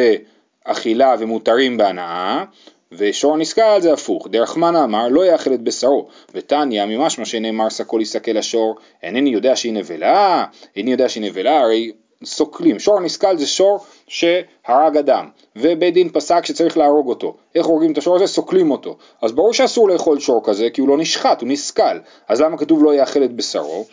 באכילה 0.66 1.14
ומותרים 1.18 1.76
בהנאה, 1.76 2.44
ושור 2.92 3.36
נסכל 3.36 3.80
זה 3.80 3.92
הפוך, 3.92 4.28
דרך 4.30 4.56
מנה 4.56 4.84
אמר 4.84 5.08
לא 5.08 5.26
יאכל 5.26 5.54
את 5.54 5.60
בשרו, 5.60 6.06
ותניא 6.34 6.84
ממשמע 6.84 7.24
שנאמר 7.24 7.70
סקול 7.70 8.02
יסכל 8.02 8.36
השור, 8.36 8.76
אינני 9.02 9.30
יודע 9.30 9.56
שהיא 9.56 9.72
נבלה, 9.72 10.44
איני 10.76 10.90
יודע 10.90 11.08
שהיא 11.08 11.24
נבלה, 11.24 11.60
הרי 11.60 11.92
סוקלים, 12.24 12.78
שור 12.78 13.00
נסכל 13.00 13.38
זה 13.38 13.46
שור 13.46 13.78
שהרג 14.08 14.96
אדם, 14.96 15.28
ובית 15.56 15.94
דין 15.94 16.08
פסק 16.12 16.44
שצריך 16.44 16.78
להרוג 16.78 17.08
אותו, 17.08 17.36
איך 17.54 17.66
הורגים 17.66 17.92
את 17.92 17.98
השור 17.98 18.16
הזה? 18.16 18.26
סוקלים 18.26 18.70
אותו, 18.70 18.96
אז 19.22 19.32
ברור 19.32 19.52
שאסור 19.52 19.88
לאכול 19.88 20.20
שור 20.20 20.40
כזה 20.44 20.70
כי 20.70 20.80
הוא 20.80 20.88
לא 20.88 20.98
נשחט, 20.98 21.40
הוא 21.40 21.48
נסכל, 21.48 21.98
אז 22.28 22.40
למה 22.40 22.58
כתוב 22.58 22.84
לא 22.84 22.94
יאכל 22.94 23.24
את 23.24 23.32
בשרו? 23.32 23.84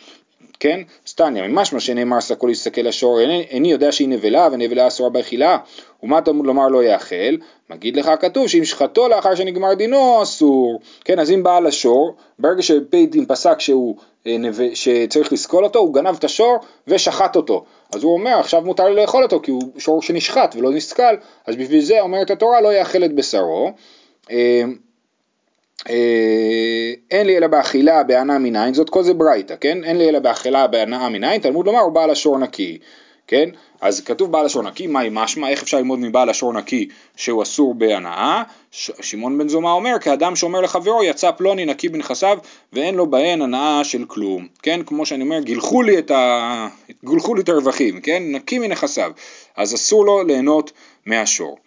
כן? 0.60 0.80
סתניא, 1.06 1.46
ממשמע 1.46 1.80
שנאמר 1.80 2.20
סקול 2.20 2.50
יסתכל 2.50 2.86
השור, 2.86 3.20
איני, 3.20 3.46
איני 3.50 3.70
יודע 3.72 3.92
שהיא 3.92 4.08
נבלה 4.08 4.48
ונבלה 4.52 4.86
אסורה 4.86 5.10
באכילה, 5.10 5.58
ומה 6.02 6.20
תלמוד 6.20 6.46
לומר 6.46 6.68
לא 6.68 6.84
יאכל? 6.84 7.36
מגיד 7.70 7.96
לך 7.96 8.10
כתוב 8.20 8.48
שאם 8.48 8.64
שחטו 8.64 9.08
לאחר 9.08 9.34
שנגמר 9.34 9.74
דינו 9.74 10.22
אסור, 10.22 10.80
כן? 11.04 11.18
אז 11.18 11.30
אם 11.30 11.42
בעל 11.42 11.66
השור, 11.66 12.14
ברגע 12.38 12.62
שבית 12.62 13.10
דין 13.10 13.26
פסק 13.26 13.60
שהוא, 13.60 13.96
אה. 14.26 14.36
שצריך 14.74 15.32
לסקול 15.32 15.64
אותו, 15.64 15.78
הוא 15.78 15.94
גנב 15.94 16.16
את 16.18 16.24
השור 16.24 16.56
ושחט 16.88 17.36
אותו, 17.36 17.64
אז 17.94 18.02
הוא 18.02 18.14
אומר 18.14 18.38
עכשיו 18.38 18.62
מותר 18.62 18.88
לי 18.88 18.94
לאכול 18.94 19.22
אותו 19.22 19.40
כי 19.40 19.50
הוא 19.50 19.62
שור 19.78 20.02
שנשחט 20.02 20.56
ולא 20.56 20.72
נסכל, 20.72 21.16
אז 21.46 21.56
בשביל 21.56 21.80
זה 21.80 22.00
אומרת 22.00 22.30
התורה 22.30 22.60
לא 22.60 22.74
יאכל 22.74 23.04
את 23.04 23.14
בשרו. 23.14 23.72
אה, 25.90 26.92
אין 27.10 27.26
לי 27.26 27.36
אלא 27.36 27.46
באכילה 27.46 28.02
בהנאה 28.02 28.38
מנין, 28.38 28.74
זאת 28.74 28.90
כל 28.90 29.02
זה 29.02 29.14
ברייתא, 29.14 29.54
כן? 29.60 29.84
אין 29.84 29.98
לי 29.98 30.08
אלא 30.08 30.18
באכילה 30.18 30.66
בהנאה 30.66 31.08
מנין, 31.08 31.40
תלמוד 31.40 31.66
לומר 31.66 31.80
הוא 31.80 31.92
בעל 31.92 32.10
השור 32.10 32.38
נקי, 32.38 32.78
כן? 33.26 33.48
אז 33.80 34.00
כתוב 34.00 34.32
בעל 34.32 34.46
השור 34.46 34.62
נקי, 34.62 34.86
מהי 34.86 35.08
משמע? 35.12 35.48
איך 35.48 35.62
אפשר 35.62 35.76
ללמוד 35.76 35.98
מבעל 35.98 36.28
השור 36.28 36.52
נקי 36.52 36.88
שהוא 37.16 37.42
אסור 37.42 37.74
בהנאה? 37.74 38.42
ש- 38.70 38.90
שמעון 39.00 39.38
בן 39.38 39.48
זומא 39.48 39.68
אומר, 39.68 39.96
כאדם 40.00 40.36
שאומר 40.36 40.60
לחברו 40.60 41.04
יצא 41.04 41.30
פלוני 41.30 41.64
נקי 41.64 41.88
בנכסיו 41.88 42.38
ואין 42.72 42.94
לו 42.94 43.10
בהן 43.10 43.42
הנאה 43.42 43.84
של 43.84 44.04
כלום, 44.08 44.46
כן? 44.62 44.80
כמו 44.86 45.06
שאני 45.06 45.24
אומר, 45.24 45.40
גילחו 45.40 45.82
לי 45.82 45.98
את, 45.98 46.10
ה... 46.10 46.68
גילחו 47.04 47.34
לי 47.34 47.42
את 47.42 47.48
הרווחים, 47.48 48.00
כן? 48.00 48.22
נקי 48.26 48.58
מנכסיו, 48.58 49.12
אז 49.56 49.74
אסור 49.74 50.06
לו 50.06 50.22
ליהנות 50.22 50.72
מהשור. 51.06 51.58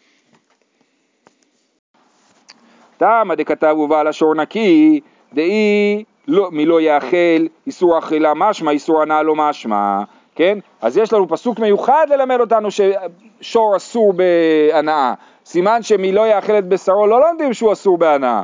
תמה 2.98 3.36
דכתב 3.36 3.76
ובעל 3.78 4.08
השור 4.08 4.36
נקי, 4.36 5.00
דאי 5.34 6.04
לא, 6.28 6.50
מלא 6.52 6.82
יאכל 6.82 7.46
איסור 7.68 8.00
אכילה 8.00 8.34
משמע, 8.36 8.72
איסור 8.72 9.02
הנאה 9.02 9.24
לא 9.24 9.36
משמע, 9.36 10.00
כן? 10.36 10.60
אז 10.82 10.98
יש 10.98 11.14
לנו 11.14 11.28
פסוק 11.28 11.60
מיוחד 11.60 12.06
ללמד 12.10 12.40
אותנו 12.40 12.70
ששור 12.72 13.78
אסור 13.78 14.14
בהנאה. 14.14 15.14
סימן 15.46 15.82
שמי 15.82 16.12
לא 16.12 16.28
יאכל 16.28 16.58
את 16.58 16.68
בשרו 16.68 17.08
לא 17.08 17.20
לומדים 17.20 17.54
שהוא 17.54 17.74
אסור 17.74 17.98
בהנאה, 17.98 18.44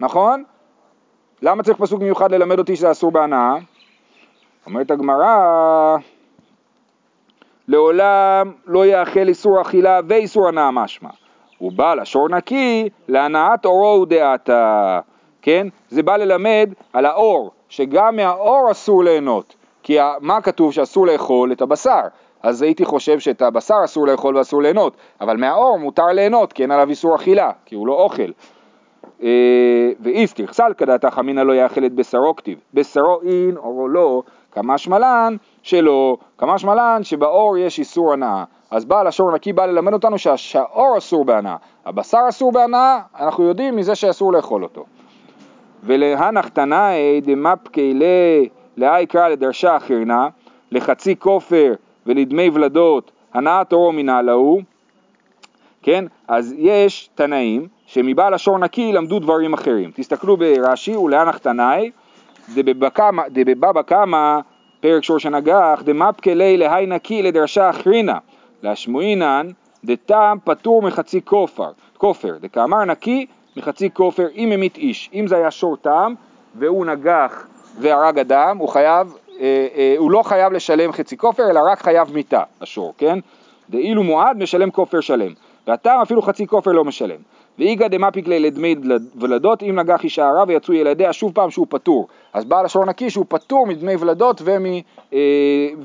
נכון? 0.00 0.44
למה 1.42 1.62
צריך 1.62 1.78
פסוק 1.78 2.00
מיוחד 2.00 2.32
ללמד 2.32 2.58
אותי 2.58 2.76
שזה 2.76 2.90
אסור 2.90 3.12
בהנאה? 3.12 3.54
אומרת 4.66 4.90
הגמרא, 4.90 5.96
לעולם 7.68 8.52
לא 8.66 8.86
יאכל 8.86 9.28
איסור 9.28 9.60
אכילה 9.60 10.00
ואיסור 10.08 10.48
הנאה 10.48 10.70
משמע. 10.70 11.10
הוא 11.60 11.72
בא 11.72 11.94
לשור 11.94 12.28
נקי 12.28 12.88
להנאת 13.08 13.64
אורו 13.64 14.02
ודעתה, 14.02 15.00
כן? 15.42 15.66
זה 15.88 16.02
בא 16.02 16.16
ללמד 16.16 16.70
על 16.92 17.06
האור, 17.06 17.50
שגם 17.68 18.16
מהאור 18.16 18.70
אסור 18.70 19.04
ליהנות. 19.04 19.54
כי 19.82 19.98
מה 20.20 20.40
כתוב 20.40 20.72
שאסור 20.72 21.06
לאכול? 21.06 21.52
את 21.52 21.62
הבשר. 21.62 22.00
אז 22.42 22.62
הייתי 22.62 22.84
חושב 22.84 23.18
שאת 23.18 23.42
הבשר 23.42 23.74
אסור 23.84 24.06
לאכול 24.06 24.36
ואסור 24.36 24.62
ליהנות, 24.62 24.96
אבל 25.20 25.36
מהאור 25.36 25.78
מותר 25.78 26.06
ליהנות, 26.06 26.52
כי 26.52 26.62
אין 26.62 26.70
עליו 26.70 26.88
איסור 26.88 27.14
אכילה, 27.16 27.50
כי 27.64 27.74
הוא 27.74 27.86
לא 27.86 27.92
אוכל. 27.92 28.30
אה, 29.22 29.28
ואיסתיר 30.00 30.52
סלקא 30.52 30.84
דעתך 30.84 31.18
אמינא 31.18 31.40
לא 31.40 31.52
יאכל 31.52 31.84
את 31.84 31.92
בשרו 31.92 32.36
כתיב, 32.36 32.58
בשרו 32.74 33.20
אין 33.22 33.56
אורו 33.56 33.88
לא, 33.88 34.22
כמשמע 34.52 34.98
לן 34.98 35.36
שלא, 35.62 36.16
כמשמע 36.38 36.74
לן 36.74 37.04
שבאור 37.04 37.58
יש 37.58 37.78
איסור 37.78 38.12
הנאה. 38.12 38.44
אז 38.70 38.84
בעל 38.84 39.06
השור 39.06 39.32
נקי 39.34 39.52
בא 39.52 39.66
ללמד 39.66 39.92
אותנו 39.92 40.16
שהאור 40.18 40.98
אסור 40.98 41.24
בהנאה, 41.24 41.56
הבשר 41.86 42.18
אסור 42.28 42.52
בהנאה, 42.52 43.00
אנחנו 43.20 43.44
יודעים 43.44 43.76
מזה 43.76 43.94
שאסור 43.94 44.32
לאכול 44.32 44.62
אותו. 44.62 44.84
ולהנח 45.84 46.48
תנאי 46.48 47.20
דמפקי 47.20 47.94
לאי 48.76 49.06
קרא 49.06 49.28
לדרשה 49.28 49.76
אחרנה, 49.76 50.28
לחצי 50.70 51.16
כופר 51.16 51.72
ולדמי 52.06 52.50
ולדות, 52.52 53.10
הנעת 53.34 53.72
אורו 53.72 53.92
מנהלהו, 53.92 54.60
כן? 55.82 56.04
אז 56.28 56.54
יש 56.58 57.10
תנאים 57.14 57.68
שמבעל 57.86 58.34
השור 58.34 58.58
נקי 58.58 58.92
למדו 58.92 59.18
דברים 59.18 59.52
אחרים. 59.52 59.90
תסתכלו 59.94 60.36
ברש"י, 60.36 60.96
ולהנח 60.96 61.38
תנאי, 61.38 61.90
דבבא 63.30 63.82
קמא, 63.82 64.40
פרק 64.80 65.04
שור 65.04 65.18
שנגח, 65.18 65.82
דמפקי 65.84 66.34
ליה 66.34 66.56
להי 66.56 66.86
נקי 66.86 67.22
לדרשה 67.22 67.70
אחרינה, 67.70 68.18
להשמועינן, 68.62 69.50
דתם 69.84 70.38
פטור 70.44 70.82
מחצי 70.82 71.20
כופר, 71.24 71.70
כופר, 71.96 72.36
דקאמר 72.40 72.84
נקי 72.84 73.26
מחצי 73.56 73.90
כופר 73.92 74.26
אם 74.34 74.52
המית 74.52 74.76
איש. 74.76 75.10
אם 75.14 75.26
זה 75.26 75.36
היה 75.36 75.50
שור 75.50 75.76
טעם 75.76 76.14
והוא 76.54 76.86
נגח 76.86 77.46
והרג 77.78 78.18
אדם, 78.18 78.58
הוא 78.58 78.68
חייב, 78.68 79.14
אה, 79.40 79.66
אה, 79.76 79.94
הוא 79.98 80.10
לא 80.10 80.22
חייב 80.22 80.52
לשלם 80.52 80.92
חצי 80.92 81.16
כופר, 81.16 81.50
אלא 81.50 81.60
רק 81.72 81.82
חייב 81.82 82.12
מיתה, 82.14 82.42
השור, 82.60 82.94
כן? 82.98 83.18
דאילו 83.70 84.02
מועד 84.02 84.36
משלם 84.36 84.70
כופר 84.70 85.00
שלם, 85.00 85.32
והטעם 85.66 86.00
אפילו 86.00 86.22
חצי 86.22 86.46
כופר 86.46 86.72
לא 86.72 86.84
משלם. 86.84 87.20
ואיגא 87.60 87.88
דמפיק 87.88 88.28
לי 88.28 88.38
לדמי 88.38 88.74
ולדות, 89.20 89.62
אם 89.62 89.78
נגח 89.78 90.04
אישה 90.04 90.28
הרע 90.28 90.44
ויצאו 90.48 90.74
ילדיה, 90.74 91.12
שוב 91.12 91.32
פעם 91.34 91.50
שהוא 91.50 91.66
פטור. 91.70 92.08
אז 92.32 92.44
בעל 92.44 92.64
השור 92.64 92.84
נקי 92.84 93.10
שהוא 93.10 93.24
פטור 93.28 93.66
מדמי 93.66 93.96
ולדות 93.96 94.42
ומ, 94.44 94.66
אה, 95.12 95.18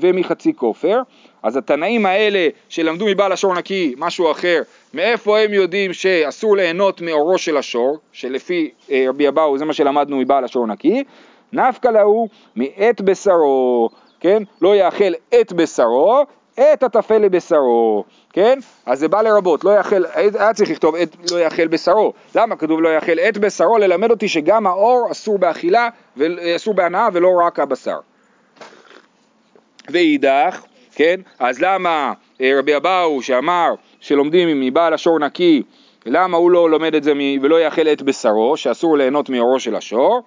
ומחצי 0.00 0.54
כופר. 0.56 1.00
אז 1.42 1.56
התנאים 1.56 2.06
האלה 2.06 2.48
שלמדו 2.68 3.06
מבעל 3.06 3.32
השור 3.32 3.54
נקי 3.54 3.94
משהו 3.98 4.30
אחר, 4.30 4.62
מאיפה 4.94 5.38
הם 5.38 5.52
יודעים 5.52 5.92
שאסור 5.92 6.56
ליהנות 6.56 7.00
מאורו 7.00 7.38
של 7.38 7.56
השור, 7.56 7.98
שלפי 8.12 8.70
אה, 8.90 9.04
רבי 9.08 9.28
אבאו 9.28 9.58
זה 9.58 9.64
מה 9.64 9.72
שלמדנו 9.72 10.16
מבעל 10.16 10.44
השור 10.44 10.66
נקי, 10.66 11.04
נפקא 11.52 11.88
להו 11.88 12.28
מאת 12.56 13.00
בשרו, 13.00 13.88
כן? 14.20 14.42
לא 14.62 14.76
יאכל 14.76 15.12
את 15.40 15.52
בשרו, 15.52 16.24
את 16.60 16.82
הטפל 16.82 17.18
לבשרו, 17.18 18.04
כן? 18.32 18.58
אז 18.86 18.98
זה 18.98 19.08
בא 19.08 19.22
לרבות, 19.22 19.64
לא 19.64 19.70
יאכל, 19.70 20.02
היה 20.14 20.54
צריך 20.54 20.70
לכתוב 20.70 20.94
את 20.94 21.16
לא 21.32 21.36
יאכל 21.36 21.66
בשרו. 21.66 22.12
למה 22.34 22.56
כתוב 22.56 22.82
לא 22.82 22.88
יאכל 22.88 23.18
את 23.18 23.38
בשרו? 23.38 23.78
ללמד 23.78 24.10
אותי 24.10 24.28
שגם 24.28 24.66
האור 24.66 25.08
אסור 25.10 25.38
באכילה, 25.38 25.88
אסור 26.56 26.74
בהנאה 26.74 27.08
ולא 27.12 27.28
רק 27.46 27.60
הבשר. 27.60 27.98
ואידך, 29.90 30.64
כן? 30.94 31.20
אז 31.38 31.60
למה 31.60 32.12
אה, 32.40 32.52
רבי 32.58 32.76
אבאו 32.76 33.22
שאמר 33.22 33.74
שלומדים 34.00 34.60
מבעל 34.60 34.94
השור 34.94 35.18
נקי, 35.18 35.62
למה 36.06 36.36
הוא 36.36 36.50
לא 36.50 36.70
לומד 36.70 36.94
את 36.94 37.04
זה 37.04 37.12
ולא 37.42 37.60
יאכל 37.60 37.88
את 37.88 38.02
בשרו, 38.02 38.56
שאסור 38.56 38.98
ליהנות 38.98 39.30
מאורו 39.30 39.60
של 39.60 39.76
השור? 39.76 40.22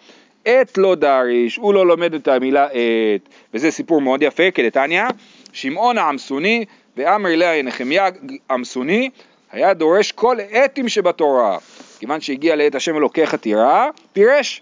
עת 0.45 0.77
לא 0.77 0.95
דריש, 0.95 1.57
הוא 1.57 1.73
לא 1.73 1.87
לומד 1.87 2.13
את 2.13 2.27
המילה 2.27 2.65
עת, 2.65 3.29
וזה 3.53 3.71
סיפור 3.71 4.01
מאוד 4.01 4.21
יפה, 4.21 4.51
כדתניא, 4.51 5.03
שמעון 5.53 5.97
העמסוני 5.97 6.65
ואמר 6.97 7.29
אליה 7.29 7.61
נחמיה 7.61 8.09
עמסוני, 8.51 9.09
היה 9.51 9.73
דורש 9.73 10.11
כל 10.11 10.37
עתים 10.51 10.89
שבתורה, 10.89 11.57
כיוון 11.99 12.21
שהגיע 12.21 12.55
לעת 12.55 12.75
השם 12.75 12.97
אלוקי 12.97 13.27
חתירה, 13.27 13.89
פירש. 14.13 14.61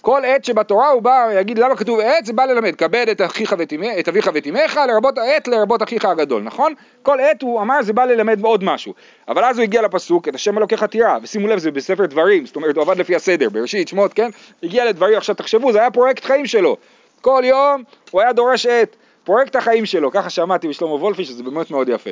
כל 0.00 0.24
עת 0.24 0.44
שבתורה 0.44 0.88
הוא 0.88 1.02
בא, 1.02 1.28
יגיד 1.40 1.58
למה 1.58 1.76
כתוב 1.76 2.00
עת, 2.00 2.26
זה 2.26 2.32
בא 2.32 2.44
ללמד, 2.44 2.74
כבד 2.74 3.06
את, 3.08 3.20
אחיך 3.20 3.54
ותימא, 3.58 3.86
את 3.98 4.08
אביך 4.08 4.30
ותימך, 4.34 4.80
לרבות 4.88 5.18
העת, 5.18 5.48
לרבות 5.48 5.82
אחיך 5.82 6.04
הגדול, 6.04 6.42
נכון? 6.42 6.74
כל 7.02 7.20
עת 7.20 7.42
הוא 7.42 7.60
אמר 7.60 7.82
זה 7.82 7.92
בא 7.92 8.04
ללמד 8.04 8.44
עוד 8.44 8.64
משהו, 8.64 8.94
אבל 9.28 9.44
אז 9.44 9.58
הוא 9.58 9.62
הגיע 9.62 9.82
לפסוק, 9.82 10.28
את 10.28 10.34
השם 10.34 10.58
אלוקי 10.58 10.76
חתירה, 10.76 11.18
ושימו 11.22 11.46
לב 11.46 11.58
זה 11.58 11.70
בספר 11.70 12.06
דברים, 12.06 12.46
זאת 12.46 12.56
אומרת 12.56 12.76
הוא 12.76 12.82
עבד 12.82 12.98
לפי 12.98 13.16
הסדר, 13.16 13.48
בראשית 13.48 13.88
שמות, 13.88 14.14
כן? 14.14 14.30
הגיע 14.62 14.84
לדברים, 14.84 15.16
עכשיו 15.16 15.34
תחשבו, 15.34 15.72
זה 15.72 15.78
היה 15.78 15.90
פרויקט 15.90 16.24
חיים 16.24 16.46
שלו, 16.46 16.76
כל 17.20 17.42
יום 17.44 17.82
הוא 18.10 18.20
היה 18.20 18.32
דורש 18.32 18.66
עת, 18.66 18.96
פרויקט 19.28 19.56
החיים 19.56 19.86
שלו, 19.86 20.10
ככה 20.10 20.30
שמעתי 20.30 20.68
בשלמה 20.68 20.94
וולפי, 20.94 21.24
שזה 21.24 21.42
באמת 21.42 21.70
מאוד 21.70 21.88
יפה. 21.88 22.10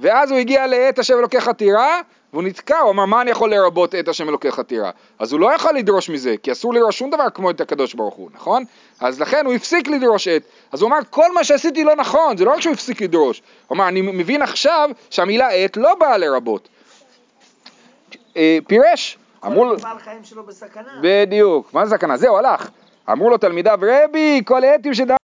ואז 0.00 0.30
הוא 0.30 0.38
הגיע 0.38 0.66
לעת 0.66 0.98
השם 0.98 1.18
אלוקי 1.18 1.40
חתירה, 1.40 2.00
והוא 2.32 2.42
נתקע, 2.42 2.78
הוא 2.78 2.90
אמר, 2.90 3.04
מה 3.06 3.22
אני 3.22 3.30
יכול 3.30 3.50
לרבות 3.50 3.94
את 3.94 4.08
השם 4.08 4.28
אלוקי 4.28 4.50
חתירה? 4.50 4.90
אז 5.18 5.32
הוא 5.32 5.40
לא 5.40 5.54
יכול 5.54 5.74
לדרוש 5.74 6.10
מזה, 6.10 6.34
כי 6.42 6.52
אסור 6.52 6.74
לדרוש 6.74 6.98
שום 6.98 7.10
דבר 7.10 7.30
כמו 7.34 7.50
את 7.50 7.60
הקדוש 7.60 7.94
ברוך 7.94 8.14
הוא, 8.14 8.30
נכון? 8.34 8.64
אז 9.00 9.20
לכן 9.20 9.46
הוא 9.46 9.54
הפסיק 9.54 9.88
לדרוש 9.88 10.28
את, 10.28 10.42
אז 10.72 10.82
הוא 10.82 10.88
אמר, 10.88 10.98
כל 11.10 11.34
מה 11.34 11.44
שעשיתי 11.44 11.84
לא 11.84 11.96
נכון, 11.96 12.36
זה 12.36 12.44
לא 12.44 12.50
רק 12.50 12.60
שהוא 12.60 12.72
הפסיק 12.72 13.00
לדרוש, 13.00 13.42
הוא 13.68 13.76
אמר, 13.76 13.88
אני 13.88 14.00
מבין 14.02 14.42
עכשיו 14.42 14.90
שהמילה 15.10 15.48
עת 15.48 15.76
לא 15.76 15.94
באה 15.94 16.18
לרבות. 16.18 16.68
אה, 18.36 18.58
פירש, 18.66 19.18
אמרו 19.46 19.64
לו... 19.64 19.76
בעל 19.76 19.98
חיים 19.98 20.24
שלו 20.24 20.44
בסכנה. 20.44 21.00
בדיוק, 21.02 21.74
מה 21.74 21.86
זה 21.86 21.96
סכנה? 21.96 22.16
זהו, 22.16 22.36
הלך. 22.36 22.68
אמרו 23.12 23.30
לו 23.30 23.38
תלמידיו, 23.38 23.78
רבי, 23.82 24.42
כל 24.44 24.64
העתים 24.64 24.94
שדע... 24.94 25.21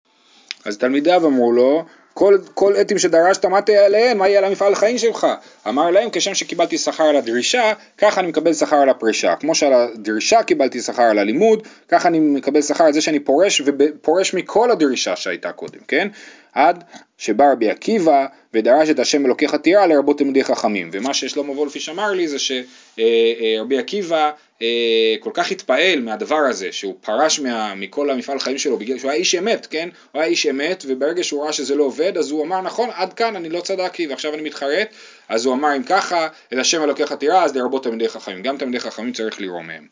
אז 0.65 0.77
תלמידיו 0.77 1.27
אמרו 1.27 1.51
לו, 1.51 1.85
כל, 2.13 2.37
כל 2.53 2.75
עתים 2.75 2.99
שדרשת 2.99 3.45
מה 3.45 3.61
תהיה 3.61 3.85
עליהם, 3.85 4.17
מה 4.17 4.27
יהיה 4.27 4.39
על 4.39 4.45
המפעל 4.45 4.73
החיים 4.73 4.97
שלך? 4.97 5.27
אמר 5.67 5.91
להם, 5.91 6.09
כשם 6.11 6.33
שקיבלתי 6.33 6.77
שכר 6.77 7.03
על 7.03 7.15
הדרישה, 7.15 7.73
ככה 7.97 8.21
אני 8.21 8.27
מקבל 8.27 8.53
שכר 8.53 8.75
על 8.75 8.89
הפרישה. 8.89 9.35
כמו 9.35 9.55
שעל 9.55 9.73
הדרישה 9.73 10.43
קיבלתי 10.43 10.81
שכר 10.81 11.03
על 11.03 11.19
הלימוד, 11.19 11.67
ככה 11.89 12.07
אני 12.07 12.19
מקבל 12.19 12.61
שכר 12.61 12.83
על 12.83 12.93
זה 12.93 13.01
שאני 13.01 13.19
פורש, 13.19 13.61
ופורש 13.65 14.33
מכל 14.33 14.71
הדרישה 14.71 15.15
שהייתה 15.15 15.51
קודם, 15.51 15.79
כן? 15.87 16.07
עד 16.55 16.83
שבא 17.17 17.51
רבי 17.51 17.69
עקיבא 17.69 18.25
ודרש 18.53 18.89
את 18.89 18.99
השם 18.99 19.25
אלוקי 19.25 19.47
חתירה 19.47 19.87
לרבות 19.87 20.17
תלמידי 20.17 20.43
חכמים. 20.43 20.89
ומה 20.93 21.13
ששלמה 21.13 21.51
וולפיש 21.51 21.89
אמר 21.89 22.11
לי 22.11 22.27
זה 22.27 22.37
שרבי 22.39 23.77
עקיבא 23.77 24.31
אה, 24.61 25.15
כל 25.19 25.31
כך 25.33 25.51
התפעל 25.51 26.01
מהדבר 26.01 26.35
הזה, 26.35 26.71
שהוא 26.71 26.95
פרש 27.01 27.39
מה, 27.39 27.75
מכל 27.75 28.09
המפעל 28.09 28.39
חיים 28.39 28.57
שלו 28.57 28.77
בגלל 28.77 28.99
שהוא 28.99 29.11
היה 29.11 29.19
איש 29.19 29.35
אמת, 29.35 29.65
כן? 29.65 29.89
הוא 30.11 30.21
היה 30.21 30.29
איש 30.29 30.45
אמת 30.45 30.83
וברגע 30.87 31.23
שהוא 31.23 31.43
ראה 31.43 31.53
שזה 31.53 31.75
לא 31.75 31.83
עובד 31.83 32.17
אז 32.17 32.31
הוא 32.31 32.43
אמר 32.43 32.61
נכון 32.61 32.89
עד 32.93 33.13
כאן 33.13 33.35
אני 33.35 33.49
לא 33.49 33.61
צדקתי 33.61 34.07
ועכשיו 34.07 34.33
אני 34.33 34.41
מתחרט 34.41 34.87
אז 35.29 35.45
הוא 35.45 35.53
אמר 35.53 35.75
אם 35.77 35.83
ככה 35.83 36.27
את 36.53 36.57
השם 36.57 36.83
אלוקי 36.83 37.05
חתירה 37.05 37.43
אז 37.43 37.55
לרבות 37.55 37.83
תלמידי 37.83 38.09
חכמים. 38.09 38.41
גם 38.41 38.57
תלמידי 38.57 38.79
חכמים 38.79 39.13
צריך 39.13 39.41
לראות 39.41 39.63
מהם. 39.63 39.87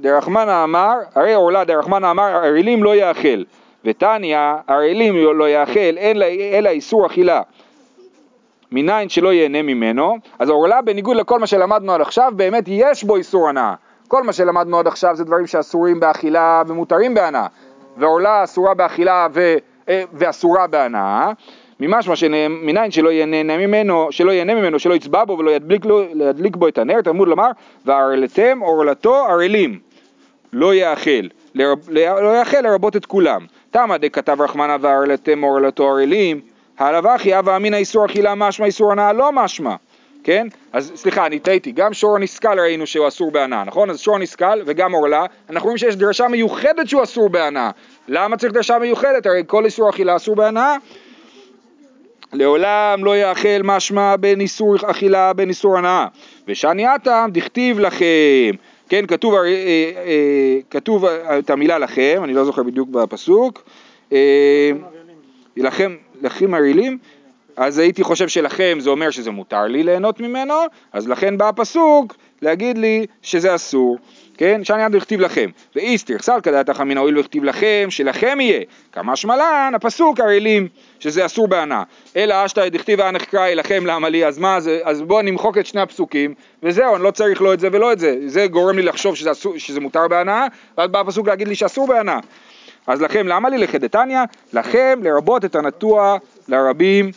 דרחמנה 0.00 0.64
אמר, 0.64 0.94
הרי 1.14 1.34
עורלה 1.34 1.64
דרחמנה 1.64 2.10
אמר, 2.10 2.22
ערלים 2.22 2.84
לא 2.84 2.96
יאכל. 2.96 3.42
ותניא, 3.84 4.38
הרעילים 4.68 5.16
לא 5.16 5.48
יאכל 5.48 5.98
אלא 6.52 6.68
איסור 6.68 7.06
אכילה. 7.06 7.42
מניין 8.72 9.08
שלא 9.08 9.32
ייהנה 9.32 9.62
ממנו, 9.62 10.16
אז 10.38 10.48
העורלה 10.48 10.82
בניגוד 10.82 11.16
לכל 11.16 11.38
מה 11.38 11.46
שלמדנו 11.46 11.92
עד 11.94 12.00
עכשיו, 12.00 12.32
באמת 12.36 12.64
יש 12.66 13.04
בו 13.04 13.16
איסור 13.16 13.48
הנאה. 13.48 13.74
כל 14.08 14.22
מה 14.22 14.32
שלמדנו 14.32 14.78
עד 14.78 14.86
עכשיו 14.86 15.16
זה 15.16 15.24
דברים 15.24 15.46
שאסורים 15.46 16.00
באכילה 16.00 16.62
ומותרים 16.68 17.14
בהנאה. 17.14 17.46
ועורלה 17.96 18.44
אסורה 18.44 18.74
באכילה 18.74 19.26
ו, 19.32 19.56
אה, 19.88 20.02
ואסורה 20.12 20.66
בהנאה. 20.66 21.32
ממשמע 21.80 22.16
שמניין 22.16 22.90
שלא 22.90 23.08
ייהנה 23.08 23.58
ממנו, 23.66 24.08
שלא 24.10 24.32
ייהנה 24.32 24.54
ממנו, 24.54 24.78
שלא 24.78 24.94
יצבע 24.94 25.24
בו 25.24 25.38
ולא 25.38 25.50
ידליק, 25.50 25.84
לו, 25.84 26.02
ידליק 26.02 26.56
בו 26.56 26.68
את 26.68 26.78
הנר, 26.78 27.00
תלמוד 27.00 27.28
לומר, 27.28 27.50
והערלתם 27.84 28.58
עורלתו 28.58 29.14
ערלים, 29.14 29.78
לא 30.52 30.74
יאכל, 30.74 31.26
לא 31.54 32.38
יאכל 32.38 32.60
לרבות 32.60 32.96
את 32.96 33.06
כולם. 33.06 33.46
תמא 33.70 33.96
דכתב 33.96 34.40
רחמנא 34.40 34.76
וערלתם 34.80 35.42
עורלתו 35.42 35.88
ערלים, 35.88 36.40
הלווה 36.78 37.16
אחי 37.16 37.34
הווה 37.34 37.56
אמינא 37.56 37.76
איסור 37.76 38.06
אכילה 38.06 38.34
משמע 38.34 38.66
איסור 38.66 38.92
הנאה 38.92 39.12
לא 39.12 39.32
משמע, 39.32 39.74
כן? 40.24 40.46
אז 40.72 40.92
סליחה, 40.94 41.26
אני 41.26 41.38
טעיתי, 41.38 41.72
גם 41.72 41.92
שור 41.92 42.18
נסכל 42.18 42.60
ראינו 42.60 42.86
שהוא 42.86 43.08
אסור 43.08 43.30
בהנאה, 43.30 43.64
נכון? 43.64 43.90
אז 43.90 44.00
שור 44.00 44.18
נסכל 44.18 44.62
וגם 44.66 44.92
עורלה, 44.92 45.26
אנחנו 45.50 45.66
רואים 45.66 45.78
שיש 45.78 45.96
דרשה 45.96 46.28
מיוחדת 46.28 46.88
שהוא 46.88 47.02
אסור 47.02 47.28
בהנאה. 47.28 47.70
למה 48.08 48.36
צריך 48.36 48.52
דרשה 48.52 48.78
מיוחדת? 48.78 49.26
הרי 49.26 49.42
כל 49.46 49.64
איסור 49.64 49.90
אכילה 49.90 50.16
אסור 50.16 50.36
בהנאה. 50.36 50.76
לעולם 52.32 53.04
לא 53.04 53.16
יאכל 53.16 53.62
משמע 53.64 54.16
בין 54.16 54.40
איסור 54.40 54.76
אכילה 54.84 55.32
בין 55.32 55.48
איסור 55.48 55.78
הנאה. 55.78 56.06
ושני 56.48 56.86
עתם 56.86 57.28
דכתיב 57.32 57.78
לכם. 57.78 58.50
כן, 58.88 59.06
כתוב, 59.06 59.34
אה, 59.34 59.40
אה, 59.44 60.58
כתוב 60.70 61.04
את 61.04 61.50
המילה 61.50 61.78
לכם, 61.78 62.20
אני 62.24 62.34
לא 62.34 62.44
זוכר 62.44 62.62
בדיוק 62.62 62.88
בפסוק. 62.88 63.62
אה, 64.12 64.70
לכם, 65.56 65.96
לכם 66.22 66.54
הרעילים, 66.54 66.98
אז 67.56 67.78
הייתי 67.78 68.02
חושב 68.02 68.28
שלכם 68.28 68.78
זה 68.80 68.90
אומר 68.90 69.10
שזה 69.10 69.30
מותר 69.30 69.62
לי 69.62 69.82
ליהנות 69.82 70.20
ממנו, 70.20 70.54
אז 70.92 71.08
לכן 71.08 71.38
בא 71.38 71.48
הפסוק 71.48 72.16
להגיד 72.42 72.78
לי 72.78 73.06
שזה 73.22 73.54
אסור, 73.54 73.98
כן? 74.38 74.64
שאני 74.64 74.82
עד 74.82 74.94
הכתיב 74.94 75.20
לכם. 75.20 75.50
ואיסתר 75.76 76.16
סל 76.20 76.40
כדעת 76.42 76.68
החמינא 76.68 77.00
הואיל 77.00 77.18
וכתיב 77.18 77.44
לכם, 77.44 77.86
שלכם 77.90 78.38
יהיה. 78.40 78.60
כמה 78.92 79.16
שמלן, 79.16 79.72
הפסוק 79.74 80.20
הרעילים, 80.20 80.68
שזה 81.00 81.26
אסור 81.26 81.48
בהנאה. 81.48 81.82
אלא 82.16 82.44
אשתא 82.44 82.68
דכתיב 82.68 83.00
אנך 83.00 83.34
לכם 83.34 83.86
למה 83.86 84.08
לי, 84.08 84.26
אז 84.26 84.38
מה, 84.38 84.60
זה, 84.60 84.80
אז 84.84 85.02
בואו 85.02 85.22
נמחוק 85.22 85.58
את 85.58 85.66
שני 85.66 85.80
הפסוקים, 85.80 86.34
וזהו, 86.62 86.96
אני 86.96 87.02
לא 87.02 87.10
צריך 87.10 87.42
לא 87.42 87.54
את 87.54 87.60
זה 87.60 87.68
ולא 87.72 87.92
את 87.92 87.98
זה. 87.98 88.16
זה 88.26 88.46
גורם 88.46 88.76
לי 88.76 88.82
לחשוב 88.82 89.16
שזה, 89.16 89.30
אסור, 89.30 89.58
שזה 89.58 89.80
מותר 89.80 90.08
בהנאה, 90.08 90.46
ואז 90.78 90.90
בא 90.90 91.00
הפסוק 91.00 91.28
להגיד 91.28 91.48
לי 91.48 91.54
שאסור 91.54 91.86
בהנאה. 91.86 92.18
אז 92.86 93.02
לכם 93.02 93.28
למה 93.28 93.48
לי 93.48 93.58
לחדתניא? 93.58 94.18
לכם 94.52 95.00
לרבות 95.02 95.44
את 95.44 95.56
הנטוע 95.56 96.16
לרבים 96.48 97.10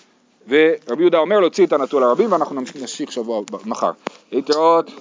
ורבי 0.47 1.01
יהודה 1.01 1.17
אומר 1.17 1.39
להוציא 1.39 1.65
את 1.65 1.73
הנטוע 1.73 2.01
לרבים 2.01 2.31
ואנחנו 2.31 2.55
נמשיך 2.55 3.11
שבוע 3.11 3.41
מחר. 3.65 3.91
להתראות 4.31 4.91